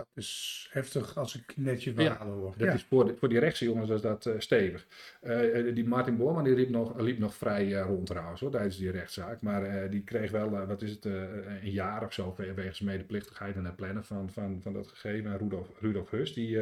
[0.00, 2.54] Dat is heftig als ik net je Ja, hoor.
[2.56, 2.72] Dat Ja.
[2.74, 4.86] is voor, de, voor die rechtse jongens was dat eh, stevig.
[5.20, 8.76] Eh, die Martin Boorman die liep nog, liep nog vrij eh, rond trouwens hoor, tijdens
[8.76, 9.42] die rechtszaak.
[9.42, 13.64] Maar die kreeg wel, wat is het, een jaar of zo we- wegens medeplichtigheid en
[13.64, 15.30] het plannen van, van, van dat gegeven.
[15.30, 16.56] En Rudolf, Rudolf Hus, die,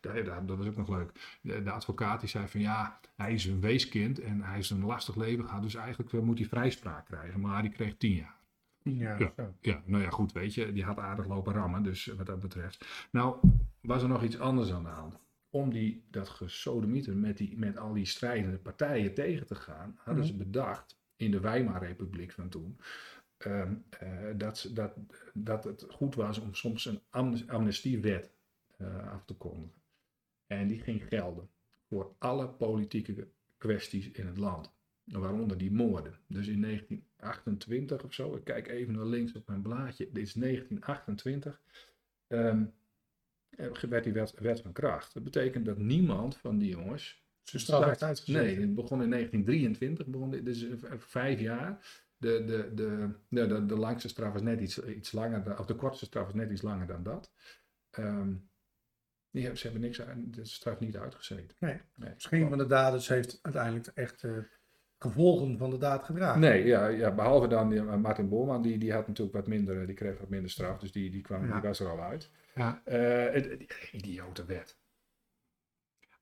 [0.00, 1.10] daar- dat was ook nog leuk.
[1.40, 4.84] De, de advocaat die zei van ja, hij is een weeskind en hij is een
[4.84, 5.62] lastig leven gehad.
[5.62, 7.40] Dus eigenlijk moet hij vrijspraak krijgen.
[7.40, 8.36] Maar die kreeg tien jaar.
[8.96, 9.32] Ja, Ja.
[9.36, 9.54] zo.
[9.60, 13.08] Ja, nou ja, goed, weet je, die had aardig lopen rammen, dus wat dat betreft.
[13.12, 15.18] Nou, was er nog iets anders aan de hand.
[15.50, 20.24] Om die, dat gesodemieter met, die, met al die strijdende partijen tegen te gaan, hadden
[20.24, 22.80] ze bedacht, in de Weimarrepubliek van toen,
[23.36, 24.92] ehm, eh, dat, dat,
[25.34, 28.30] dat het goed was om soms een amnes- amnestiewet
[28.76, 29.82] eh, af te kondigen.
[30.46, 31.48] En die ging gelden
[31.88, 34.72] voor alle politieke kwesties in het land.
[35.10, 36.18] Waaronder die moorden.
[36.26, 40.34] Dus in 1928 of zo, ik kijk even naar links op mijn blaadje, dit is
[40.34, 41.60] 1928,
[42.26, 42.64] ehm,
[43.50, 45.14] eh, werd die wet, wet van kracht.
[45.14, 47.26] Dat betekent dat niemand van die jongens.
[47.42, 48.42] Zijn straf werd uitgezet.
[48.42, 52.06] Nee, het begon in 1923, begon dit, dus eh, vijf jaar.
[52.16, 55.66] De, de, de, de, de, de langste straf was net iets, iets langer, dan, of
[55.66, 57.32] de kortste straf was net iets langer dan dat.
[57.90, 58.34] Ehm,
[59.30, 61.56] die hebben, ze hebben niks, aan- de straf niet uitgezeten.
[61.60, 61.80] Nee.
[61.94, 62.14] Nee.
[62.14, 64.24] Misschien van de daders heeft uiteindelijk echt
[64.98, 66.40] gevolgen van de daad gedragen.
[66.40, 69.94] Nee, ja, ja, behalve dan Martin Boorman, die, die had natuurlijk wat minder, eh, die
[69.94, 71.52] kreeg wat minder straf, dus die, die, kwam, Ja.
[71.52, 72.30] die was er al uit.
[72.54, 72.80] Ja.
[72.84, 74.76] Het- het- idiote wet.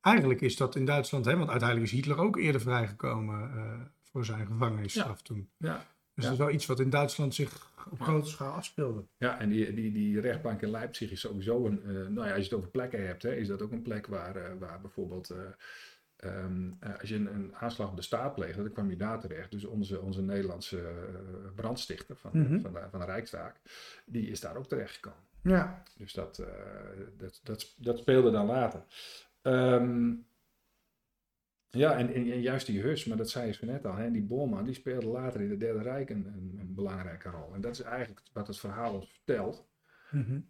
[0.01, 4.25] Eigenlijk is dat in Duitsland, hè, want uiteindelijk is Hitler ook eerder vrijgekomen eh, voor
[4.25, 5.49] zijn gevangenisstraf toen.
[5.57, 5.85] Ja.
[6.15, 9.05] Dus dat is wel iets wat in Duitsland zich op grote schaal afspeelde.
[9.19, 11.81] Ja, en die, die, die rechtbank in Leipzig is sowieso een,
[12.15, 14.59] nou ja, als je het over plekken hebt, hè, is dat ook een plek waar,
[14.59, 15.35] waar bijvoorbeeld,
[16.17, 18.97] eh, ehm, eh, als je een, een aanslag op de staat pleegde, dan kwam je
[18.97, 19.51] daar terecht.
[19.51, 22.61] Dus onze, onze Nederlandse eh, brandstichter van, Mhm.
[22.61, 23.57] van, de, van de Rijkstaak,
[24.07, 25.25] die is daar ook terechtgekomen.
[25.43, 26.47] Ja, Dus dat, eh,
[27.17, 28.83] dat, dat, dat speelde dan later.
[29.43, 30.13] Ehm,
[31.71, 34.11] ja, en, en, en juist die Hus, maar dat zei je zo net al, hè,
[34.11, 37.55] die Borman, die speelde later in het Derde Rijk een, een, een belangrijke rol.
[37.55, 39.67] En dat is eigenlijk wat het verhaal ons vertelt.
[40.11, 40.41] Mhm.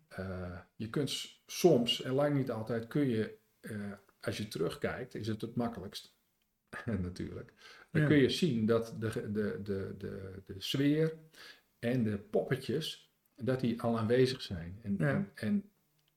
[0.77, 3.39] Je kunt soms, en lang niet altijd, kun je,
[4.21, 6.15] als je terugkijkt, is het het makkelijkst.
[7.01, 7.53] Natuurlijk.
[7.91, 8.09] Dan Ja.
[8.09, 11.15] kun je zien dat de, de, de, de, de sfeer
[11.79, 14.79] en de poppetjes, dat die al aanwezig zijn.
[14.83, 15.09] En, Ja.
[15.09, 15.71] en, en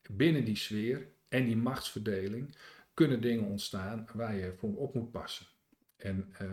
[0.09, 2.55] binnen die sfeer en die machtsverdeling
[2.93, 5.45] kunnen dingen ontstaan waar je voor op moet passen.
[5.95, 6.51] En uh,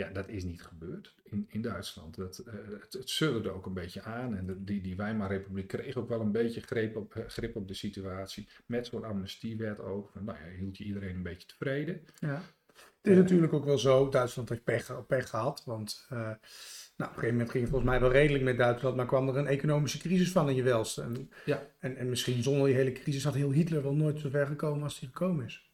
[0.00, 2.16] ja, dat is niet gebeurd in, in Duitsland.
[2.16, 4.36] Dat, uh, het, het sudderde ook een beetje aan.
[4.36, 7.68] En de, die, die Weimarrepubliek kreeg ook wel een beetje grip op, uh, grip op
[7.68, 8.48] de situatie.
[8.66, 10.14] Met zo'n amnestiewet ook.
[10.20, 12.00] Nou ja, hield je iedereen een beetje tevreden.
[12.18, 12.42] Ja.
[13.00, 15.62] Het is natuurlijk ook wel zo, Duitsland heeft pech, pech gehad.
[15.64, 16.36] Want uh, nou,
[16.96, 18.96] op een gegeven moment ging het volgens mij wel redelijk met Duitsland.
[18.96, 21.02] Maar kwam er een economische crisis van in je welste.
[21.02, 21.66] En, ja.
[21.78, 24.82] en, en misschien zonder die hele crisis had heel Hitler wel nooit zo ver gekomen
[24.82, 25.69] als hij gekomen is.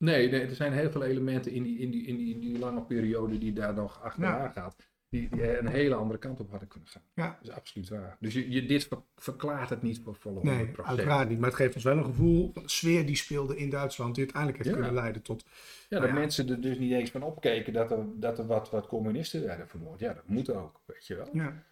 [0.00, 2.58] Nee, nee, er zijn heel veel elementen in die, in die, in die, in die
[2.58, 4.48] lange periode die daar nog achteraan ja.
[4.48, 4.76] gaat.
[5.08, 7.02] Die, die, een hele andere kant op hadden kunnen gaan.
[7.14, 7.38] Ja.
[7.42, 8.16] Dat is absoluut waar.
[8.20, 10.42] Dus je, je, dit ver, verklaart het niet voor volle 100%.
[10.42, 11.38] Nee, uiteraard niet.
[11.38, 14.14] Maar het geeft ons wel een gevoel van de sfeer die speelde in Duitsland.
[14.14, 14.82] Die uiteindelijk heeft Ja.
[14.82, 15.44] kunnen leiden tot...
[15.44, 15.50] Ja,
[15.88, 16.20] Nou dat ja.
[16.20, 19.68] mensen er dus niet eens van opkeken dat er, dat er wat, wat communisten werden
[19.68, 20.00] vermoord.
[20.00, 21.28] Ja, dat moet ook, weet je wel.
[21.32, 21.64] Ja,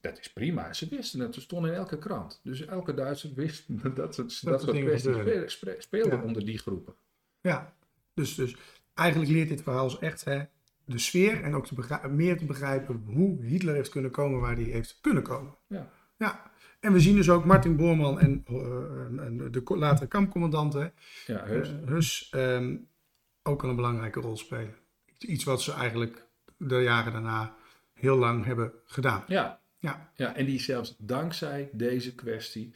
[0.00, 0.72] Dat is prima.
[0.72, 2.40] Ze wisten het, ze stonden in elke krant.
[2.42, 6.94] Dus elke Duitser wist dat, het, dat, soort soort kwesties speelden onder die groepen.
[7.48, 7.72] Ja.
[8.14, 8.56] Dus, dus
[8.94, 10.42] eigenlijk leert dit verhaal ons echt hè,
[10.84, 14.64] de sfeer en ook te meer te begrijpen hoe Hitler heeft kunnen komen waar hij
[14.64, 15.54] heeft kunnen komen.
[15.66, 15.90] Ja.
[16.16, 16.52] Ja.
[16.80, 20.88] En we zien dus ook Martin Bormann en, eh, en de latere kampcommandant hè,
[21.26, 21.44] Ja.
[21.44, 22.76] Eh, Hus ehm,
[23.42, 24.74] ook al een belangrijke rol spelen.
[25.18, 26.26] Iets wat ze eigenlijk
[26.56, 27.54] de jaren daarna
[27.92, 29.24] heel lang hebben gedaan.
[29.26, 32.74] ja, Ja, ja, en die zelfs dankzij deze kwestie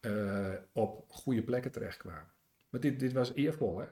[0.00, 2.30] eh, op goede plekken terechtkwamen.
[2.68, 3.86] Maar dit, dit was eervol, hè?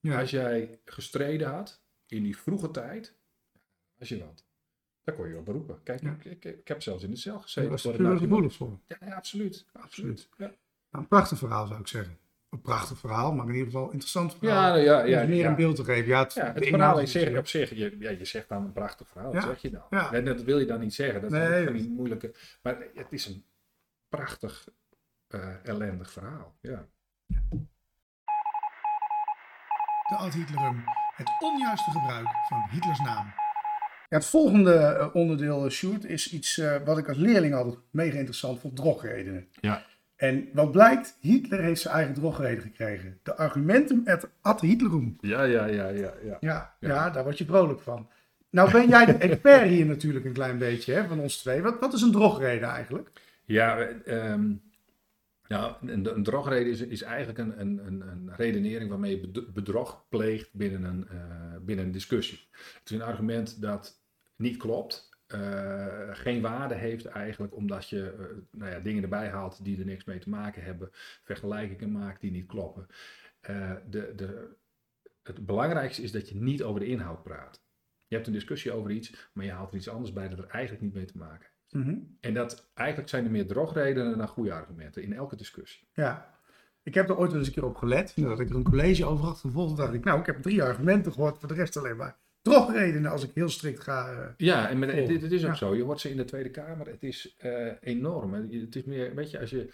[0.00, 0.20] Ja.
[0.20, 3.14] Als jij gestreden had in die vroege tijd,
[3.98, 4.44] als je wat,
[5.02, 5.82] dan kon je op beroepen.
[5.82, 6.10] Kijk, Ja.
[6.10, 7.70] ik, ik, ik heb zelfs in de cel dat gezeten.
[7.70, 8.32] was natuurlijk argument.
[8.32, 8.78] gevoelig voor.
[8.98, 9.66] Ja, ja, absoluut.
[9.72, 10.28] Absoluut.
[10.36, 10.54] Ja, Nou,
[10.90, 12.18] een prachtig verhaal zou ik zeggen.
[12.48, 14.62] Een prachtig verhaal, maar in ieder geval een interessant verhaal.
[14.62, 16.06] ja, nou ja, ja, meer een beeld te geven.
[16.08, 19.08] Ja, het, verhaal in is- zich, op zich, je, ja, je zegt dan een prachtig
[19.08, 20.10] verhaal, wat zeg je dan?
[20.12, 23.06] Nee, dat wil je dan niet zeggen, dat is Nee, dat- die moeilijke, maar het
[23.10, 23.44] is een
[24.08, 24.68] prachtig,
[25.26, 26.88] eh, ellendig verhaal, ja.
[30.10, 30.84] De ad Hitlerum.
[31.16, 33.26] Het onjuiste gebruik van Hitlers naam.
[34.08, 37.76] Ja, het volgende eh, onderdeel, uh, Sjoerd, is iets eh, wat ik als leerling altijd
[37.90, 38.76] mega interessant vond.
[38.76, 39.48] Drogredenen.
[39.60, 39.82] Ja.
[40.16, 43.18] En wat blijkt, Hitler heeft zijn eigen drogreden gekregen.
[43.22, 45.16] De argumentum et ad Hitlerum.
[45.20, 46.36] Ja, ja, ja, ja, ja.
[46.40, 46.88] Ja, ja.
[46.88, 47.10] Ja.
[47.10, 48.08] daar word je vrolijk van.
[48.50, 51.62] Nou ben jij de expert hier natuurlijk een klein beetje hè, van ons twee.
[51.62, 53.10] Wat, wat is een drogreden eigenlijk?
[53.44, 54.34] Ja, eh,
[55.50, 60.08] nou, een, een drogreden is, is eigenlijk een, een, een, redenering waarmee je bed- bedrog
[60.08, 62.48] pleegt binnen een, eh, binnen discussie.
[62.50, 64.02] Het is een argument dat
[64.36, 69.64] niet klopt, eh, geen waarde heeft eigenlijk, omdat je eh, nou ja, dingen erbij haalt
[69.64, 70.88] die er niks mee te maken hebben,
[71.24, 72.86] vergelijkingen maakt die niet kloppen.
[73.40, 74.56] De, de,
[75.22, 77.62] het belangrijkste is dat je niet over de inhoud praat.
[78.06, 80.48] Je hebt een discussie over iets, maar je haalt er iets anders bij dat er
[80.48, 81.59] eigenlijk niet mee te maken heeft.
[81.72, 81.94] Mhm.
[82.20, 85.88] En dat eigenlijk zijn er meer drogredenen dan goede argumenten in elke discussie.
[85.92, 86.34] Ja,
[86.82, 88.12] ik heb er ooit wel eens een keer op gelet.
[88.16, 91.12] Nadat ik er een college over had gevolgd, dacht ik, nou, ik heb drie argumenten
[91.12, 94.12] gehoord, voor de rest alleen maar drogredenen als ik heel strikt ga.
[94.12, 95.08] eh, Ja, en met, Volgen.
[95.08, 95.54] dit, dit is ook Ja.
[95.56, 95.74] zo.
[95.74, 96.86] Je hoort ze in de Tweede Kamer.
[96.86, 98.32] Het is eh, enorm.
[98.32, 99.72] Het is meer, weet je, als je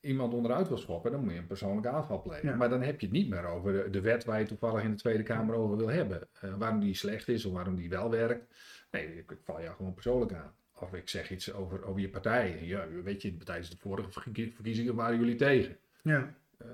[0.00, 2.48] iemand onderuit wil schoppen, dan moet je een persoonlijke aanval plegen.
[2.48, 2.56] Ja.
[2.56, 4.90] Maar dan heb je het niet meer over de, de wet waar je toevallig in
[4.90, 6.28] de Tweede Kamer over wil hebben.
[6.40, 8.54] Eh, waarom die slecht is of waarom die wel werkt.
[8.90, 10.52] Nee, ik, ik val jou gewoon persoonlijk aan.
[10.80, 12.58] Of ik zeg iets over, over je partij.
[12.62, 15.76] Ja, weet je, tijdens de vorige verkie- verkiezingen waren jullie tegen.
[16.02, 16.34] ja.
[16.58, 16.66] Eh,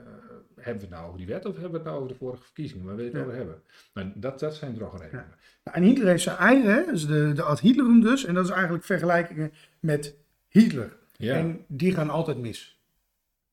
[0.56, 2.42] hebben we het nou over die wet of hebben we het nou over de vorige
[2.42, 2.84] verkiezingen?
[2.84, 3.24] Waar wil je het Ja.
[3.26, 3.62] over hebben?
[3.94, 5.34] Nou, dat, dat zijn drogredenen.
[5.64, 8.24] Nou, en Hitler heeft zijn eigen, dus de, de ad Hitlerum dus.
[8.24, 10.16] En dat is eigenlijk vergelijkingen met
[10.48, 10.96] Hitler.
[11.16, 11.34] Ja.
[11.34, 12.80] En die gaan altijd mis.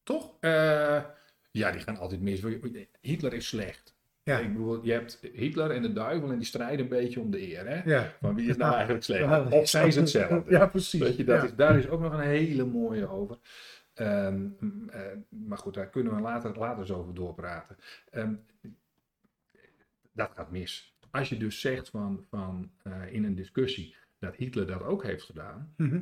[0.04, 0.34] Toch?
[0.40, 1.04] Eh,
[1.52, 2.42] ja, die gaan altijd mis.
[3.02, 3.93] Hitler is slecht.
[4.24, 4.40] Ja.
[4.40, 7.42] Ik bedoel, je hebt Hitler en de duivel en die strijden een beetje om de
[7.52, 7.68] eer.
[7.68, 7.82] Hè?
[7.96, 8.14] Ja.
[8.22, 9.22] Maar wie is nou eigenlijk slecht?
[9.24, 9.44] Ja.
[9.50, 10.52] Of zijn ze hetzelfde?
[10.52, 11.00] Ja, precies.
[11.02, 13.38] Weet je, dat is, daar is ook nog een hele mooie over.
[13.94, 17.76] Ehm, mm, eh, maar goed, daar kunnen we later, later eens over doorpraten.
[18.12, 18.34] Ehm,
[20.12, 20.96] dat gaat mis.
[21.12, 25.24] Als je dus zegt van, van, eh, in een discussie dat Hitler dat ook heeft
[25.24, 25.74] gedaan.
[25.78, 26.02] Mhm.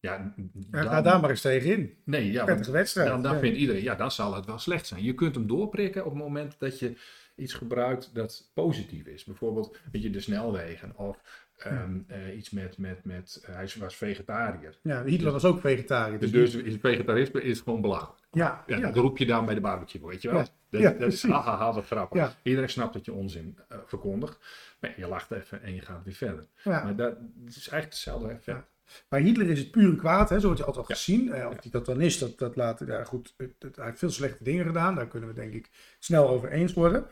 [0.00, 0.34] Ja, Ja,
[0.70, 1.94] dan- ga daar maar eens tegenin.
[2.04, 3.22] nee, ja, Prettige wedstrijd.
[3.22, 5.02] dan, vindt iedereen, ja, dan zal het wel slecht zijn.
[5.02, 6.96] Je kunt hem doorprikken op het moment dat je
[7.38, 9.24] iets gebruikt dat positief is.
[9.24, 13.96] Bijvoorbeeld, weet je, de snelwegen of ehm, eh, iets met, met, met eh, hij was
[13.96, 14.78] vegetariër.
[14.82, 16.18] Ja, Hitler was ook vegetariër.
[16.18, 18.22] Dus, Dus dus is vegetarisme is gewoon belachelijk.
[18.32, 18.86] ja, Ja, ja.
[18.86, 20.38] Dat roep je dan bij de barbecue, weet je wel.
[20.38, 20.46] Ja.
[20.70, 22.36] Dat, Ja, dat is haha, wat grappig.
[22.42, 24.38] Iedereen snapt dat je onzin eh, verkondigt.
[24.80, 26.46] Maar je lacht even en je gaat weer verder.
[26.64, 26.84] Ja.
[26.84, 27.16] Maar dat
[27.46, 28.66] is eigenlijk hetzelfde effect.
[29.08, 30.40] Bij Hitler is het pure kwaad, hè?
[30.40, 31.00] zo wordt hij altijd al Ja.
[31.00, 31.32] gezien.
[31.32, 33.34] Eh, of hij dat dan is, dat, dat laat ja, goed.
[33.36, 36.48] Het, het- hij heeft veel slechte dingen gedaan, daar kunnen we denk ik snel over
[36.50, 37.06] eens worden.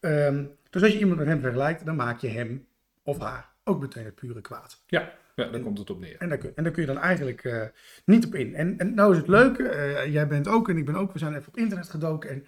[0.00, 2.66] Ehm, dus als je iemand met hem vergelijkt, dan maak je hem
[3.02, 4.82] of haar ook meteen het pure kwaad.
[4.86, 6.16] Ja, Ja, daar komt het op neer.
[6.18, 7.62] En daar, kun, en daar kun je dan eigenlijk eh,
[8.04, 8.54] niet op in.
[8.54, 11.18] En, en nou is het leuke, eh, jij bent ook en ik ben ook, we
[11.18, 12.46] zijn even op internet gedoken en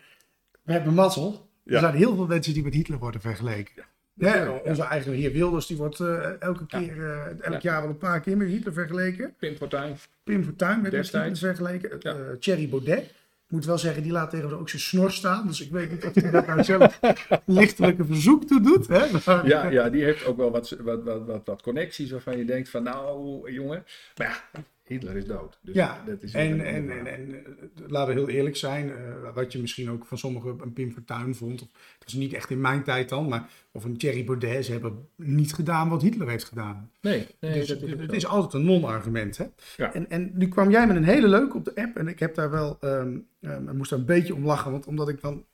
[0.62, 1.51] we hebben mazzel.
[1.62, 1.74] Ja.
[1.74, 3.85] Er zijn heel veel mensen die met Hitler worden vergeleken.
[4.15, 7.71] Ja, onze eigen heer Wilders, die wordt eh, elke keer, eh, elk Ja.
[7.71, 9.35] jaar wel een paar keer met Hitler vergeleken.
[9.39, 9.97] Pim Fortuyn.
[10.25, 11.11] Pim Fortuyn werd met.
[11.12, 12.01] Hitler vergeleken.
[12.03, 12.99] Eh, Thierry Baudet.
[13.47, 15.47] Ik moet wel zeggen, die laat tegenwoordig ook zijn snor staan.
[15.47, 17.01] Dus ik weet niet of hij daar nou zelf
[17.47, 18.87] lichtelijke verzoek toe doet.
[18.89, 19.05] Hè?
[19.27, 22.45] Maar, Ja, ja, die heeft ook wel wat, wat, wat, wat, wat connecties waarvan je
[22.45, 23.85] denkt van nou jongen.
[24.17, 25.59] Maar ja, Hitler is dood.
[25.62, 27.45] Dus Ja, dat is en, en, en, en eh,
[27.87, 31.35] laten we heel eerlijk zijn, eh, wat je misschien ook van sommigen een Pim Fortuyn
[31.35, 31.68] vond, of,
[31.99, 35.09] dat is niet echt in mijn tijd dan, maar of een Thierry Baudet, ze hebben
[35.16, 36.91] niet gedaan wat Hitler heeft gedaan.
[37.01, 39.37] Nee, nee dus dat is het het is altijd een non-argument.
[39.37, 39.45] Hè?
[39.76, 39.95] Ja.
[39.95, 42.35] En, en nu kwam jij met een hele leuke op de app en ik heb
[42.35, 45.45] daar wel, ehm ehm, ik moest daar een beetje om lachen, want omdat ik dan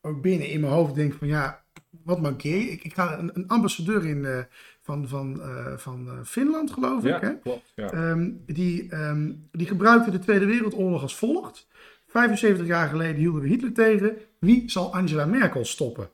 [0.00, 1.64] ook binnen in mijn hoofd denk van ja,
[2.04, 2.70] wat mankeer je?
[2.70, 4.38] Ik, ik ga een, een ambassadeur in eh,
[4.86, 7.28] van, van, eh, van eh, Finland geloof ik, hè?
[7.28, 7.72] Ja, klopt.
[7.74, 7.90] Ja.
[7.90, 11.66] Ehm, die, ehm, die gebruikte de Tweede Wereldoorlog als volgt.
[12.06, 14.16] 75 jaar geleden hielden we Hitler tegen.
[14.38, 16.08] Wie zal Angela Merkel stoppen?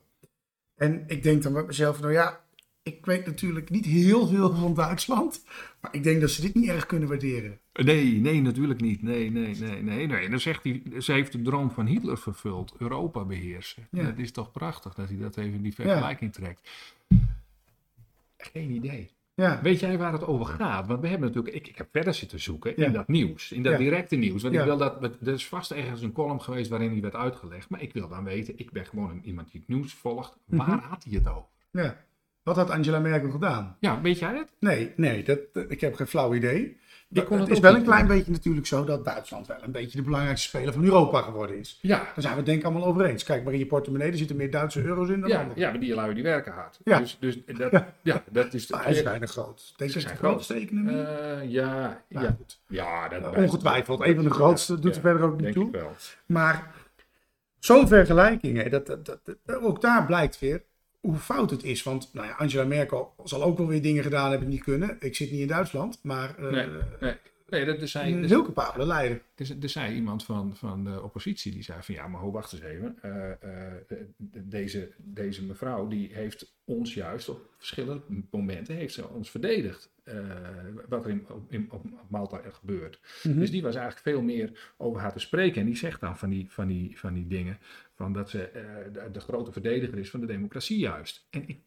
[0.76, 2.40] En ik denk dan bij mezelf, nou ja,
[2.82, 5.44] ik weet natuurlijk niet heel veel van Duitsland.
[5.80, 7.58] Maar ik denk dat ze dit niet erg kunnen waarderen.
[7.72, 9.02] Nee, nee, natuurlijk niet.
[9.02, 10.06] Nee, nee, nee, nee.
[10.06, 10.30] nee.
[10.30, 12.74] Dan zegt hij, ze heeft de droom van Hitler vervuld.
[12.78, 13.88] Europa beheersen.
[13.90, 14.02] Ja.
[14.02, 16.70] Dat is toch prachtig dat hij dat even in die vergelijking trekt.
[18.52, 19.10] Geen idee.
[19.34, 20.86] Ja, Weet jij waar het over gaat?
[20.86, 22.86] Want we hebben natuurlijk, ik, ik heb verder zitten zoeken Ja.
[22.86, 23.78] in dat nieuws, in dat Ja.
[23.78, 24.42] directe nieuws.
[24.42, 27.68] Want ik wil dat, er is vast ergens een column geweest waarin die werd uitgelegd.
[27.68, 30.36] Maar ik wil dan weten, ik ben gewoon een, iemand die het nieuws volgt.
[30.46, 30.88] Waar Mhm.
[30.88, 31.48] had hij het over?
[31.70, 31.96] ja.
[32.42, 33.76] Wat had Angela Merkel gedaan?
[33.80, 34.52] Ja, weet jij het?
[34.60, 35.38] Nee, nee, dat-
[35.68, 36.76] ik heb geen flauw idee.
[37.12, 39.96] Ik kon het is wel een klein beetje natuurlijk zo dat Duitsland wel een beetje
[39.96, 41.78] de belangrijkste speler van Europa geworden is.
[41.82, 43.24] Ja, Daar zijn we het denk ik allemaal over eens.
[43.24, 45.60] Kijk maar in je portemonnee, er zitten meer Duitse euro's in dan ja, andere.
[45.60, 46.78] ja maar die lui die werken hard.
[46.84, 46.98] Ja.
[46.98, 47.94] Dus, dus dat, Ja.
[48.02, 48.22] ja.
[48.30, 48.70] dat is...
[48.70, 49.72] Maar ze zijn er groot.
[49.76, 51.02] Deze is de grootste economie.
[51.02, 52.34] Eh, ja, Nou, ja.
[52.38, 52.60] goed.
[52.68, 54.00] Ja, dat Nou, ongetwijfeld.
[54.00, 54.78] Een van de grootste.
[54.78, 55.70] Doet er verder ook niet toe.
[56.26, 56.70] Maar
[57.58, 60.62] zo'n vergelijking, dat, dat, dat- ook daar blijkt weer
[61.02, 61.82] hoe fout het is.
[61.82, 64.96] Want nou ja, Angela Merkel zal ook wel weer dingen gedaan hebben die niet kunnen.
[65.00, 67.08] Ik zit niet in Duitsland, maar eh.
[67.52, 69.22] Nee, dat er zei, er, heel capabele leider.
[69.34, 72.52] er, er zei iemand van, van de oppositie die zei van ja, maar ho, wacht
[72.52, 72.98] eens even.
[73.02, 79.08] Eh, eh, de- deze, deze mevrouw die heeft ons juist op verschillende momenten heeft ze
[79.08, 79.90] ons verdedigd.
[80.04, 80.14] eh,
[80.88, 83.00] wat er in, op, in, op Malta er gebeurt.
[83.22, 83.38] Mhm.
[83.38, 85.60] Dus die was eigenlijk veel meer over haar te spreken.
[85.60, 87.58] En die zegt dan van die, van die, van die dingen.
[87.94, 88.50] Van dat ze
[88.92, 91.26] de, de grote verdediger is van de democratie juist.
[91.30, 91.60] En ik,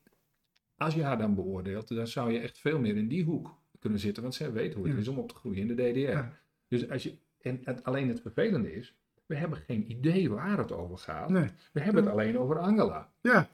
[0.78, 4.00] als je haar dan beoordeelt, dan zou je echt veel meer in die hoek kunnen
[4.04, 4.24] zitten.
[4.24, 5.00] Want zij weet hoe het Ja.
[5.00, 6.00] is om op te groeien in de DDR.
[6.00, 6.38] Ja.
[6.68, 8.94] Dus als je, en het, alleen het vervelende is,
[9.26, 11.30] we hebben geen idee waar het over gaat.
[11.30, 11.48] Nee.
[11.72, 13.10] We hebben het alleen over Angela.
[13.22, 13.48] Ja,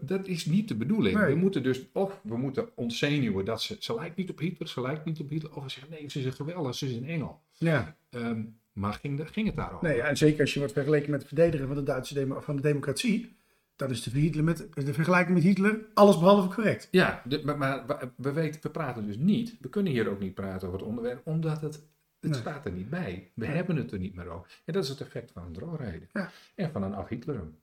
[0.00, 1.18] Dat is niet de bedoeling.
[1.18, 1.26] Nee.
[1.34, 4.80] We moeten dus, of we moeten ontzenuwen dat ze, ze lijkt niet op Hitler, ze
[4.80, 5.56] lijkt niet op Hitler.
[5.56, 7.40] Of we zeggen, nee, ze is geweldig, ze is een engel.
[7.52, 7.96] ja.
[8.10, 9.88] Ehm, maar ging, de- ging het daarover?
[9.88, 12.56] Nee, en zeker als je wordt vergeleken met de verdediger van de Duitse demo- van
[12.56, 13.36] de democratie.
[13.78, 14.00] Dan is
[14.44, 16.88] met, de vergelijking met Hitler alles behalve correct.
[16.90, 20.20] Ja, de- maar, maar we- we, weten, we praten dus niet, we kunnen hier ook
[20.20, 21.74] niet praten over het onderwerp, omdat het,
[22.20, 22.40] het Nee.
[22.40, 23.30] staat er niet bij.
[23.34, 23.54] We Nee.
[23.56, 24.60] hebben het er niet meer over.
[24.64, 26.08] En dat is het effect van een.
[26.12, 26.30] Ja.
[26.54, 27.56] En van een af-Hitlerum.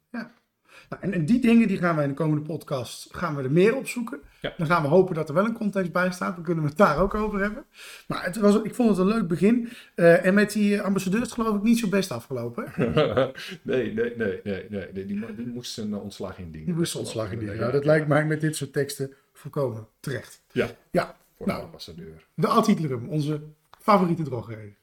[0.89, 3.51] Nou, en, en die dingen die gaan wij in de komende podcast gaan we er
[3.51, 4.19] meer opzoeken.
[4.41, 4.53] Ja.
[4.57, 6.35] Dan gaan we hopen dat er wel een context bij staat.
[6.35, 7.65] Dan kunnen we het daar ook over hebben.
[8.07, 9.69] Maar het was, ik vond het een leuk begin.
[9.95, 12.63] Eh, en met die ambassadeurs geloof ik niet zo best afgelopen.
[13.61, 16.65] nee, nee, nee, nee, nee, die, mo- die moest eh, ontslag indienen.
[16.65, 20.41] Die moest ontslag in Ja, Nou, dat lijkt mij met dit soort teksten volkomen terecht.
[20.51, 21.63] Ja, Ja, voor de Nou.
[21.65, 22.25] ambassadeur.
[22.33, 23.41] de Ad Hitlerum, onze
[23.81, 24.75] favoriete drogreden.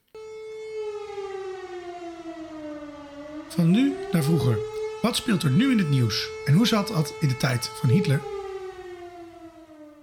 [3.47, 4.57] Van nu naar vroeger.
[5.03, 6.29] Wat speelt er nu in het nieuws?
[6.45, 8.21] En hoe zat dat in de tijd van Hitler?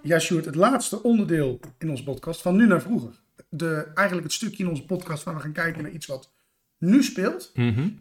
[0.01, 3.21] Ja, Sjoerd, het laatste onderdeel in onze podcast, van nu naar vroeger.
[3.49, 6.31] De, eigenlijk het stukje in onze podcast waar we gaan kijken naar iets wat
[6.77, 7.51] nu speelt.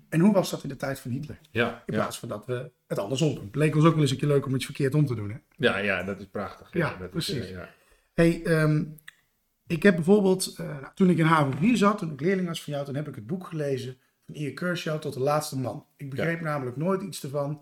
[0.08, 1.38] En hoe was dat in de tijd van Hitler?
[1.50, 2.00] Ja, In ja.
[2.00, 3.44] plaats van dat we het andersom doen.
[3.44, 5.30] Het leek ons ook wel eens een keer leuk om iets verkeerd om te doen.
[5.30, 5.36] Hè?
[5.56, 6.68] ja, ja, dat is prachtig.
[6.72, 7.34] Ja, dat precies.
[7.36, 7.68] Is, eh, ja.
[8.14, 8.84] Hey, ehm,
[9.66, 12.62] ik heb bijvoorbeeld, eh, nou, toen ik in HAVO 4 zat, toen ik leerling was
[12.62, 13.98] van jou, toen heb ik het boek gelezen
[14.34, 15.86] Ian Kershaw tot de laatste man.
[15.96, 17.60] Ik begreep namelijk nooit iets ervan.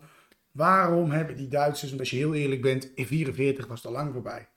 [0.51, 3.97] Waarom hebben die Duitsers, want als je heel eerlijk bent, in 44 was het al
[3.97, 4.47] lang voorbij.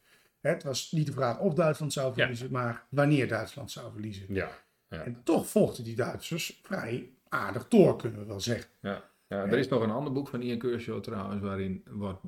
[0.41, 4.27] Het was niet de vraag of Duitsland zou verliezen, maar wanneer Duitsland zou verliezen.
[4.29, 4.51] Ja,
[4.89, 8.71] ja, En toch vochten die Duitsers vrij aardig door, kunnen we wel zeggen.
[8.81, 9.11] ja.
[9.27, 12.21] ja, er is nog een ander boek van Ian Kershaw trouwens, waarin wordt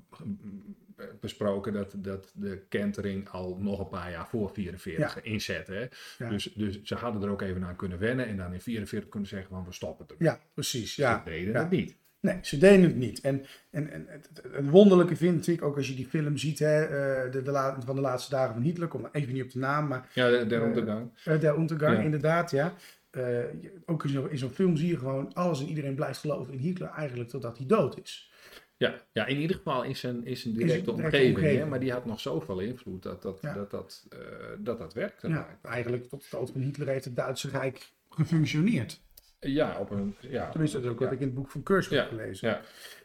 [1.20, 5.66] besproken dat, dat de kentering al nog een paar jaar voor 44 inzet.
[5.66, 5.86] Hè?
[6.18, 6.28] Ja.
[6.30, 9.28] Dus, dus ze hadden er ook even aan kunnen wennen en dan in 44 kunnen
[9.28, 10.14] zeggen van we stoppen er.
[10.18, 10.96] Ja, precies.
[10.96, 11.60] Ja, Ze deden ja.
[11.60, 11.96] het niet.
[12.20, 13.20] Nee, ze deden het niet.
[13.20, 16.82] En, en, en het, het wonderlijke vind ik, ook als je die film ziet, hè,
[16.84, 19.58] eh, de, de la, van de laatste dagen van Hitler, kom even niet op de
[19.58, 21.10] naam, maar Ja, de, de Eh, ondergang.
[21.28, 22.02] uh, Der Untergang, Ja.
[22.02, 22.74] inderdaad, ja.
[23.10, 23.22] Eh,
[23.62, 26.52] je- ook in zo'n in zo'n film zie je gewoon, alles en iedereen blijft geloven
[26.52, 28.30] in Hitler eigenlijk totdat hij dood is.
[28.76, 31.58] Ja, ja, in ieder geval is een, is een directe, omgeving, omgeving.
[31.58, 33.54] Hè, maar die had nog zoveel invloed dat dat, Ja.
[33.54, 34.18] dat, dat, eh,
[34.58, 35.28] dat, dat werkte.
[35.28, 39.00] Ja, eigenlijk tot de dood van Hitler heeft het Duitse Rijk gefunctioneerd.
[39.40, 40.14] Ja, op een.
[40.20, 42.48] Ja, Tenminste, dat is ook wat ik in het boek van Keurs heb gelezen.
[42.48, 42.60] Ja,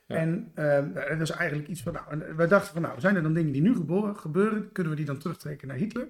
[0.06, 0.16] ja.
[0.16, 3.34] En ehm, dat is eigenlijk iets van, nou, wij dachten van, nou, zijn er dan
[3.34, 4.72] dingen die nu geboren, gebeuren?
[4.72, 6.08] Kunnen we die dan terugtrekken naar Hitler?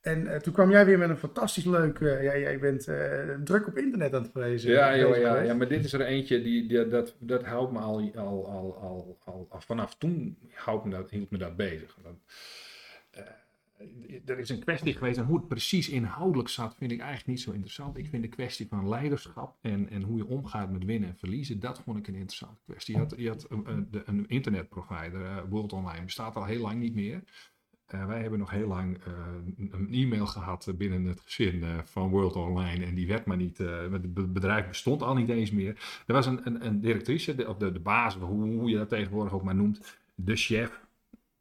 [0.00, 3.34] En eh, toen kwam jij weer met een fantastisch leuk, eh, jij, jij bent eh,
[3.44, 4.70] druk op internet aan het lezen.
[4.70, 5.46] Ja, joh, ja, geweest.
[5.50, 8.76] ja, maar dit is er eentje die, die dat, dat houdt me al, al, al,
[8.76, 11.96] al, al, al vanaf toen houdt me dat, hield me dat bezig.
[12.02, 12.14] Dat,
[13.10, 13.22] eh,
[14.26, 17.40] er is een kwestie geweest en hoe het precies inhoudelijk zat, vind ik eigenlijk niet
[17.40, 17.96] zo interessant.
[17.98, 21.60] Ik vind de kwestie van leiderschap en, en hoe je omgaat met winnen en verliezen,
[21.60, 22.94] dat vond ik een interessante kwestie.
[22.94, 26.80] Je had, je had een, een, de- een internetprovider, World Online, bestaat al heel lang
[26.80, 27.22] niet meer.
[27.88, 29.12] Eh, wij hebben nog heel lang eh,
[29.70, 32.84] een- e-mail gehad eh, binnen het gezin van World Online.
[32.84, 36.02] En die werd maar niet, het be- bedrijf bestond al niet eens meer.
[36.06, 38.88] Er was een, een, een directrice, de, of de, de baas, hoe, hoe je dat
[38.88, 39.98] tegenwoordig ook maar noemt.
[40.14, 40.80] De chef.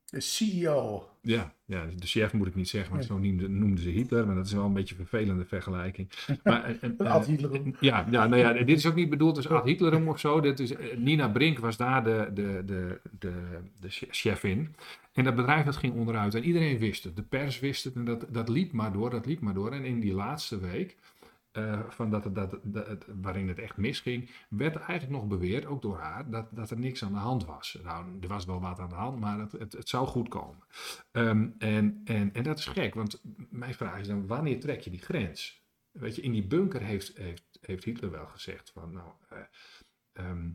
[0.09, 1.09] De CEO.
[1.21, 4.25] Ja, ja, de chef moet ik niet zeggen, maar zo noemden, noemden ze Hitler.
[4.25, 6.09] Maar dat is wel een beetje een vervelende vergelijking.
[6.43, 7.61] Maar, Ad Hitler.
[7.79, 10.39] ja, ja, nou ja, dit is ook niet bedoeld als Ad Hitlerum of zo.
[10.41, 13.33] Dit is, Nina Brink was daar de, de, de, de,
[13.79, 14.75] de che- chefin.
[15.17, 16.35] En dat bedrijf dat ging onderuit.
[16.35, 17.15] En iedereen wist het.
[17.15, 17.95] De pers wist het.
[17.95, 19.71] En dat, dat liep maar door, dat liep maar door.
[19.71, 20.97] En in die laatste week,
[21.51, 25.97] eh, van dat, dat, dat, waarin het echt misging, werd eigenlijk nog beweerd, ook door
[25.97, 27.77] haar, dat, dat er niks aan de hand was.
[27.83, 30.63] Nou, er was wel wat aan de hand, maar het, het, het zou goed komen.
[31.11, 34.89] Ehm, en, en, en dat is gek, want mijn vraag is dan, wanneer trek je
[34.89, 35.65] die grens?
[35.91, 39.37] Weet je, in die bunker heeft, heeft, heeft Hitler wel gezegd van, nou, eh,
[40.11, 40.49] ehm,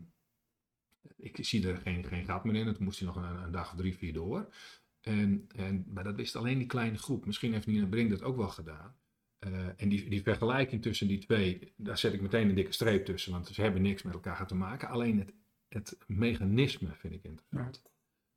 [1.17, 2.67] ik zie er geen, geen gat meer in.
[2.67, 4.53] Het moest hij nog een, een dag of drie, vier door.
[5.01, 7.25] En, en, maar dat wist alleen die kleine groep.
[7.25, 8.95] Misschien heeft Nina Brink dat ook wel gedaan.
[9.39, 13.05] Eh, en die, die vergelijking tussen die twee, daar zet ik meteen een dikke streep
[13.05, 14.89] tussen, want ze hebben niks met elkaar te maken.
[14.89, 15.33] Alleen het,
[15.67, 17.81] het mechanisme vind ik interessant.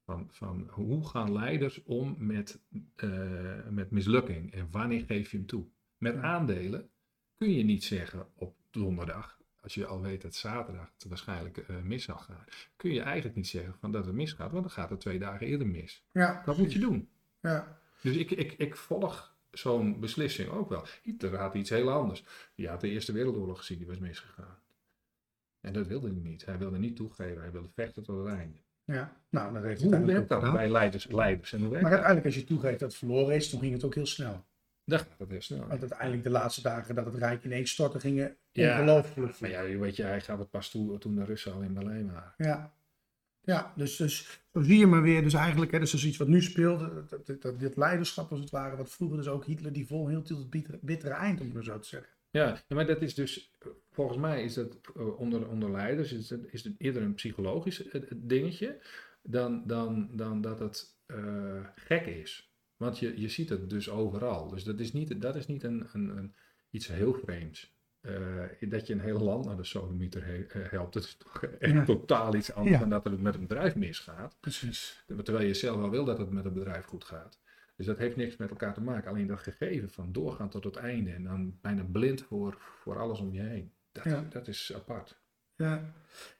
[0.05, 2.61] Van, van hoe gaan leiders om met,
[2.97, 5.67] eh, met mislukking en wanneer geef je hem toe?
[5.99, 6.91] Met aandelen
[7.35, 11.77] kun je niet zeggen op donderdag, als je al weet dat zaterdag het waarschijnlijk eh,
[11.83, 12.45] mis zal gaan,
[12.77, 15.47] kun je eigenlijk niet zeggen van dat het misgaat, want dan gaat het twee dagen
[15.47, 16.05] eerder mis.
[16.13, 17.09] Ja, Dat moet je doen.
[17.41, 17.79] ja.
[18.01, 20.85] Dus ik, ik, ik volg zo'n beslissing ook wel.
[21.03, 22.25] Hitler had iets heel anders.
[22.55, 24.59] Die had de Eerste Wereldoorlog gezien, die was misgegaan.
[25.61, 26.45] En dat wilde hij niet.
[26.45, 27.43] Hij wilde niet toegeven.
[27.43, 28.59] Hij wilde vechten tot het einde.
[28.85, 29.17] ja.
[29.31, 32.01] Nou, dat heeft Hoe uiteindelijk werkt dat bij leiders, leiders en hoe werkt Maar dat?
[32.05, 34.45] uiteindelijk, als je toegeeft dat het verloren is, toen ging het ook heel snel.
[34.85, 35.67] Dan gaat dat heel snel.
[35.67, 39.41] Want uiteindelijk de laatste dagen dat het Rijk ineens stortte, gingen Ja, ongelooflijk.
[39.41, 42.13] Maar ja, weet je, hij gaat het pas toe toen de Russen al in Berlijn
[42.13, 42.35] waren.
[42.37, 42.75] Ja,
[43.41, 45.23] ja dus, dus zo zie je maar weer.
[45.23, 46.81] Dus eigenlijk, hè, dus dat is iets wat nu speelt.
[46.81, 50.09] Dat, dat, dat, dit leiderschap als het ware, wat vroeger dus ook Hitler die vol
[50.09, 52.11] heel tot het bittere, bittere eind, om het maar zo te zeggen.
[52.31, 56.31] Ja, maar dat is dus, eh, volgens mij is dat eh, onder, onder leiders, is
[56.31, 58.81] het, is het eerder een psychologisch eh, dingetje,
[59.23, 62.55] dan, dan, dan dat het eh, gek is.
[62.77, 64.49] Want je, je ziet het dus overal.
[64.49, 66.35] Dus dat is niet, dat is niet een, een, een,
[66.71, 67.76] iets heel vreemds.
[68.07, 71.45] Eh, dat je een heel land naar de sodomieter he- eh, helpt, dat is toch
[71.45, 71.85] echt Ja.
[71.85, 72.81] totaal iets anders Ja.
[72.81, 74.37] dan dat het met een bedrijf misgaat.
[74.41, 75.05] Precies.
[75.23, 77.41] Terwijl je zelf wel wil dat het met het bedrijf goed gaat.
[77.77, 79.11] Dus dat heeft niks met elkaar te maken.
[79.11, 83.19] Alleen dat gegeven van doorgaan tot het einde en dan bijna blind voor, voor alles
[83.21, 83.73] om je heen.
[83.93, 84.25] Dat, Ja.
[84.31, 85.21] dat is apart.
[85.57, 85.93] Ja.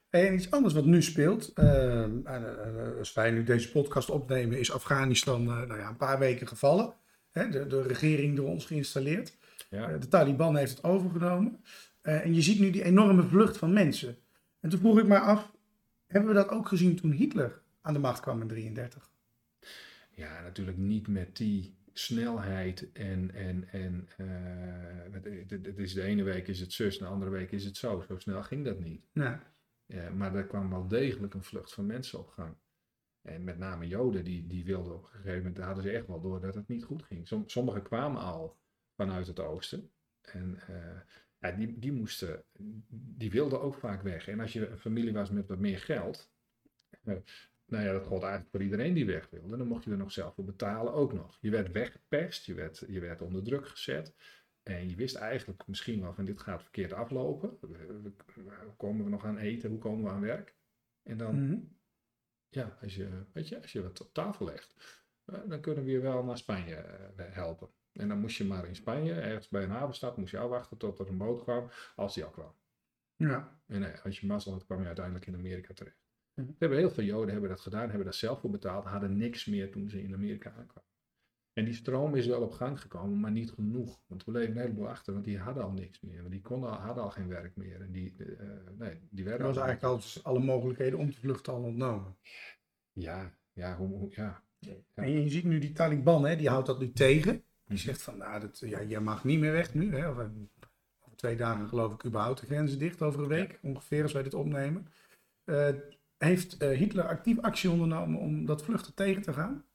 [0.09, 4.59] En iets anders wat nu speelt, eh, en, eh, als wij nu deze podcast opnemen,
[4.59, 6.93] is Afghanistan nou ja, een paar weken gevallen.
[7.31, 9.37] Hè, de, de regering door ons geïnstalleerd.
[9.69, 9.89] Ja.
[9.89, 11.63] Eh, de Taliban heeft het overgenomen.
[12.01, 14.17] Eh, en je ziet nu die enorme vlucht van mensen.
[14.59, 15.55] En toen vroeg ik me af,
[16.07, 19.09] hebben we dat ook gezien toen Hitler aan de macht kwam in 33?
[20.11, 26.01] ja, natuurlijk niet met die snelheid en, en, en eh, het, het- het is de
[26.01, 28.03] ene week is het zus, de andere week is het zo.
[28.07, 29.05] Zo snel ging dat niet.
[29.85, 32.55] Ja, maar er kwam wel degelijk een vlucht van mensen op gang.
[33.21, 36.21] En met name Joden, die, die wilden op een gegeven moment, hadden ze echt wel
[36.21, 37.27] door dat het niet goed ging.
[37.27, 38.57] Som, sommigen kwamen al
[38.97, 39.91] vanuit het oosten.
[40.21, 40.99] En eh,
[41.39, 42.43] ja, die, die moesten,
[42.89, 44.27] die wilden ook vaak weg.
[44.27, 46.31] En als je een familie was met wat meer geld,
[47.03, 47.15] eh,
[47.65, 50.11] nou ja, dat gold eigenlijk voor iedereen die weg wilde, dan mocht je er nog
[50.11, 51.37] zelf voor betalen ook nog.
[51.41, 54.15] Je werd weggepest, je werd, je werd onder druk gezet.
[54.63, 57.57] En je wist eigenlijk misschien wel van dit gaat verkeerd aflopen.
[57.61, 58.13] We- we-
[58.63, 59.69] Hoe komen we nog aan eten?
[59.69, 60.55] Hoe komen we aan werk?
[61.03, 61.59] En dan, mhm.
[62.49, 64.75] ja, als je, weet je, als je wat op tafel legt,
[65.47, 67.69] dan kunnen we je wel naar Spanje eh, helpen.
[67.91, 70.99] En dan moest je maar in Spanje, ergens bij een havenstad, moest je afwachten tot
[70.99, 72.55] er een boot kwam, als die al kwam.
[73.15, 73.59] Ja.
[73.65, 76.05] En eh, als je mazzel had, kwam je uiteindelijk in Amerika terecht.
[76.33, 79.45] Er hebben heel veel Joden hebben dat gedaan, hebben dat zelf voor betaald, hadden niks
[79.45, 80.89] meer toen ze in Amerika aankwamen.
[81.53, 83.99] En die stroom is wel op gang gekomen, maar niet genoeg.
[84.07, 86.17] Want we leven een heleboel achter, want die hadden al niks meer.
[86.19, 87.81] Want die konden, al- hadden al geen werk meer.
[87.81, 88.47] En die, eh,
[88.77, 92.17] nee, die Er werden was al- eigenlijk al alle mogelijkheden om te vluchten al ontnomen.
[92.91, 94.45] Ja, ja, hoe, hoe- ja.
[94.93, 97.43] En je ziet nu die Taliban, hè, die houdt dat nu tegen.
[97.65, 99.95] Die zegt van, nou, dat, ja, je mag niet meer weg nu.
[99.95, 99.99] Hè.
[99.99, 100.31] Eh, Over
[101.15, 104.33] twee dagen geloof ik überhaupt de grenzen dicht, over een week ongeveer, als wij dit
[104.33, 104.87] opnemen.
[105.43, 105.69] Eh,
[106.17, 109.65] heeft eh, Hitler actief actie ondernomen om dat vluchten tegen te gaan?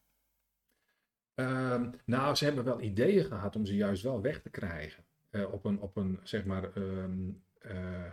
[1.35, 5.05] Ehm, nou, ze hebben wel ideeën gehad om ze juist wel weg te krijgen.
[5.51, 8.13] Op, een, op een, zeg maar, ehm, eh,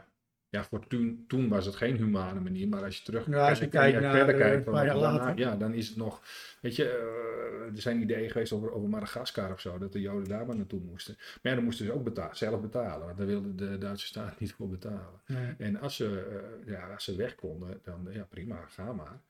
[0.49, 3.59] ja, voor toen, toen was het geen humane manier, maar als je terug Ja, als
[3.59, 6.21] je kijkt naar, verder kijkt, van daarna- ja, dan is het nog,
[6.61, 10.27] weet je, eh, er zijn ideeën geweest over, over Madagaskar of zo, dat de Joden
[10.29, 11.15] daar maar naartoe moesten.
[11.17, 14.53] Maar ja, dan moesten ze ook zelf betalen, want daar wilde de Duitse staat niet
[14.53, 15.21] voor betalen.
[15.57, 16.25] En als ze,
[16.65, 19.21] eh, ja, als ze weg konden, dan ja, prima, ga maar.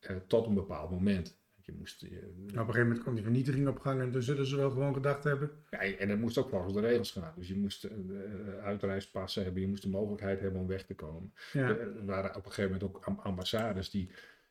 [0.00, 1.36] Eh, tot een bepaald moment.
[1.68, 4.22] Je moest, eh, Nou, op een gegeven moment kwam die vernietiging op gang en toen
[4.22, 5.50] zullen ze wel gewoon gedacht hebben.
[5.70, 7.32] ja, en dat moest ook volgens de regels gaan.
[7.36, 7.94] Dus je moest eh,
[8.62, 11.32] uitreispassen hebben, je moest de mogelijkheid hebben om weg te komen.
[11.52, 11.68] Ja.
[11.68, 14.10] Er waren op een gegeven moment ook am- ambassades die,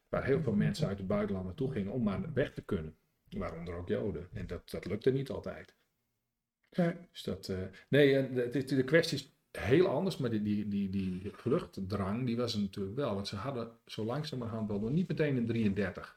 [0.10, 2.96] waar heel veel mensen uit het buitenland naartoe gingen om maar weg te kunnen.
[3.30, 4.28] Waaronder ook Joden.
[4.34, 5.76] En dat, dat lukte niet altijd.
[6.70, 7.08] Ja.
[7.12, 7.52] Dus dat,
[7.90, 12.38] nee, en de, de, kwestie is heel anders, maar die, die, die, die vluchtdrang, die
[12.38, 13.14] was er natuurlijk wel.
[13.16, 16.17] Want ze hadden zo langzamerhand wel, nog niet meteen in 33.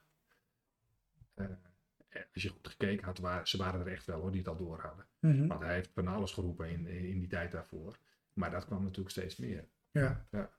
[1.41, 4.49] Eh, als je goed gekeken had, waren, ze waren er echt wel hoor, die het
[4.49, 5.07] al door hadden.
[5.19, 5.47] Mhm.
[5.47, 7.99] Want hij heeft van alles geroepen in, in die tijd daarvoor.
[8.33, 9.69] Maar dat kwam natuurlijk steeds meer.
[9.91, 10.27] Ja.
[10.31, 10.51] Ja.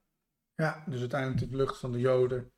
[0.56, 2.52] ja, dus uiteindelijk de vlucht van de Joden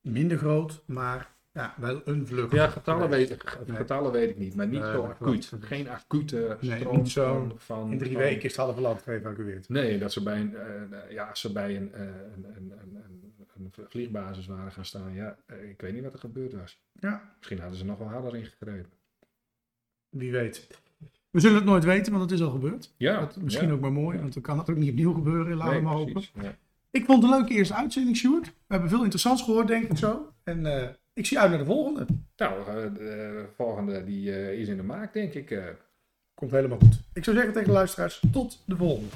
[0.00, 2.52] minder groot, maar ja, wel een vlucht.
[2.52, 3.76] Ja, getallen, weet, ik- Nee.
[3.76, 5.48] getallen weet ik niet, maar niet Nee, zo acuut.
[5.48, 5.64] klopt.
[5.64, 7.92] Geen acute stroom zo van.
[7.92, 9.68] In drie van- weken is het halve land geëvacueerd.
[9.68, 12.94] Nee, dat ze bij een, eh, ja, als ze bij een, eh, een, een, een,
[12.94, 16.80] een, een vliegbasis waren gaan staan, ja, eh, ik weet niet wat er gebeurd was.
[17.00, 18.90] Ja, Misschien hadden ze nog wel harder ingegrepen.
[20.08, 20.80] wie weet.
[21.30, 22.94] We zullen het nooit weten, want het is al gebeurd.
[22.96, 23.72] Ja, Dat, misschien ja.
[23.74, 25.56] ook maar mooi, want dan kan het ook niet opnieuw gebeuren.
[25.56, 26.22] Laten we maar hopen.
[26.42, 26.56] ja.
[26.90, 28.46] Ik vond het een leuke eerste uitzending, Sjoerd.
[28.46, 30.32] We hebben veel interessants gehoord, denk ik zo.
[30.44, 32.06] En eh, ik zie uit naar de volgende.
[32.36, 35.50] Nou, eh, de volgende die eh, is in de maak, denk ik.
[35.50, 35.64] eh.
[36.34, 37.00] Komt helemaal goed.
[37.12, 39.08] Ik zou zeggen tegen de luisteraars, tot de volgende.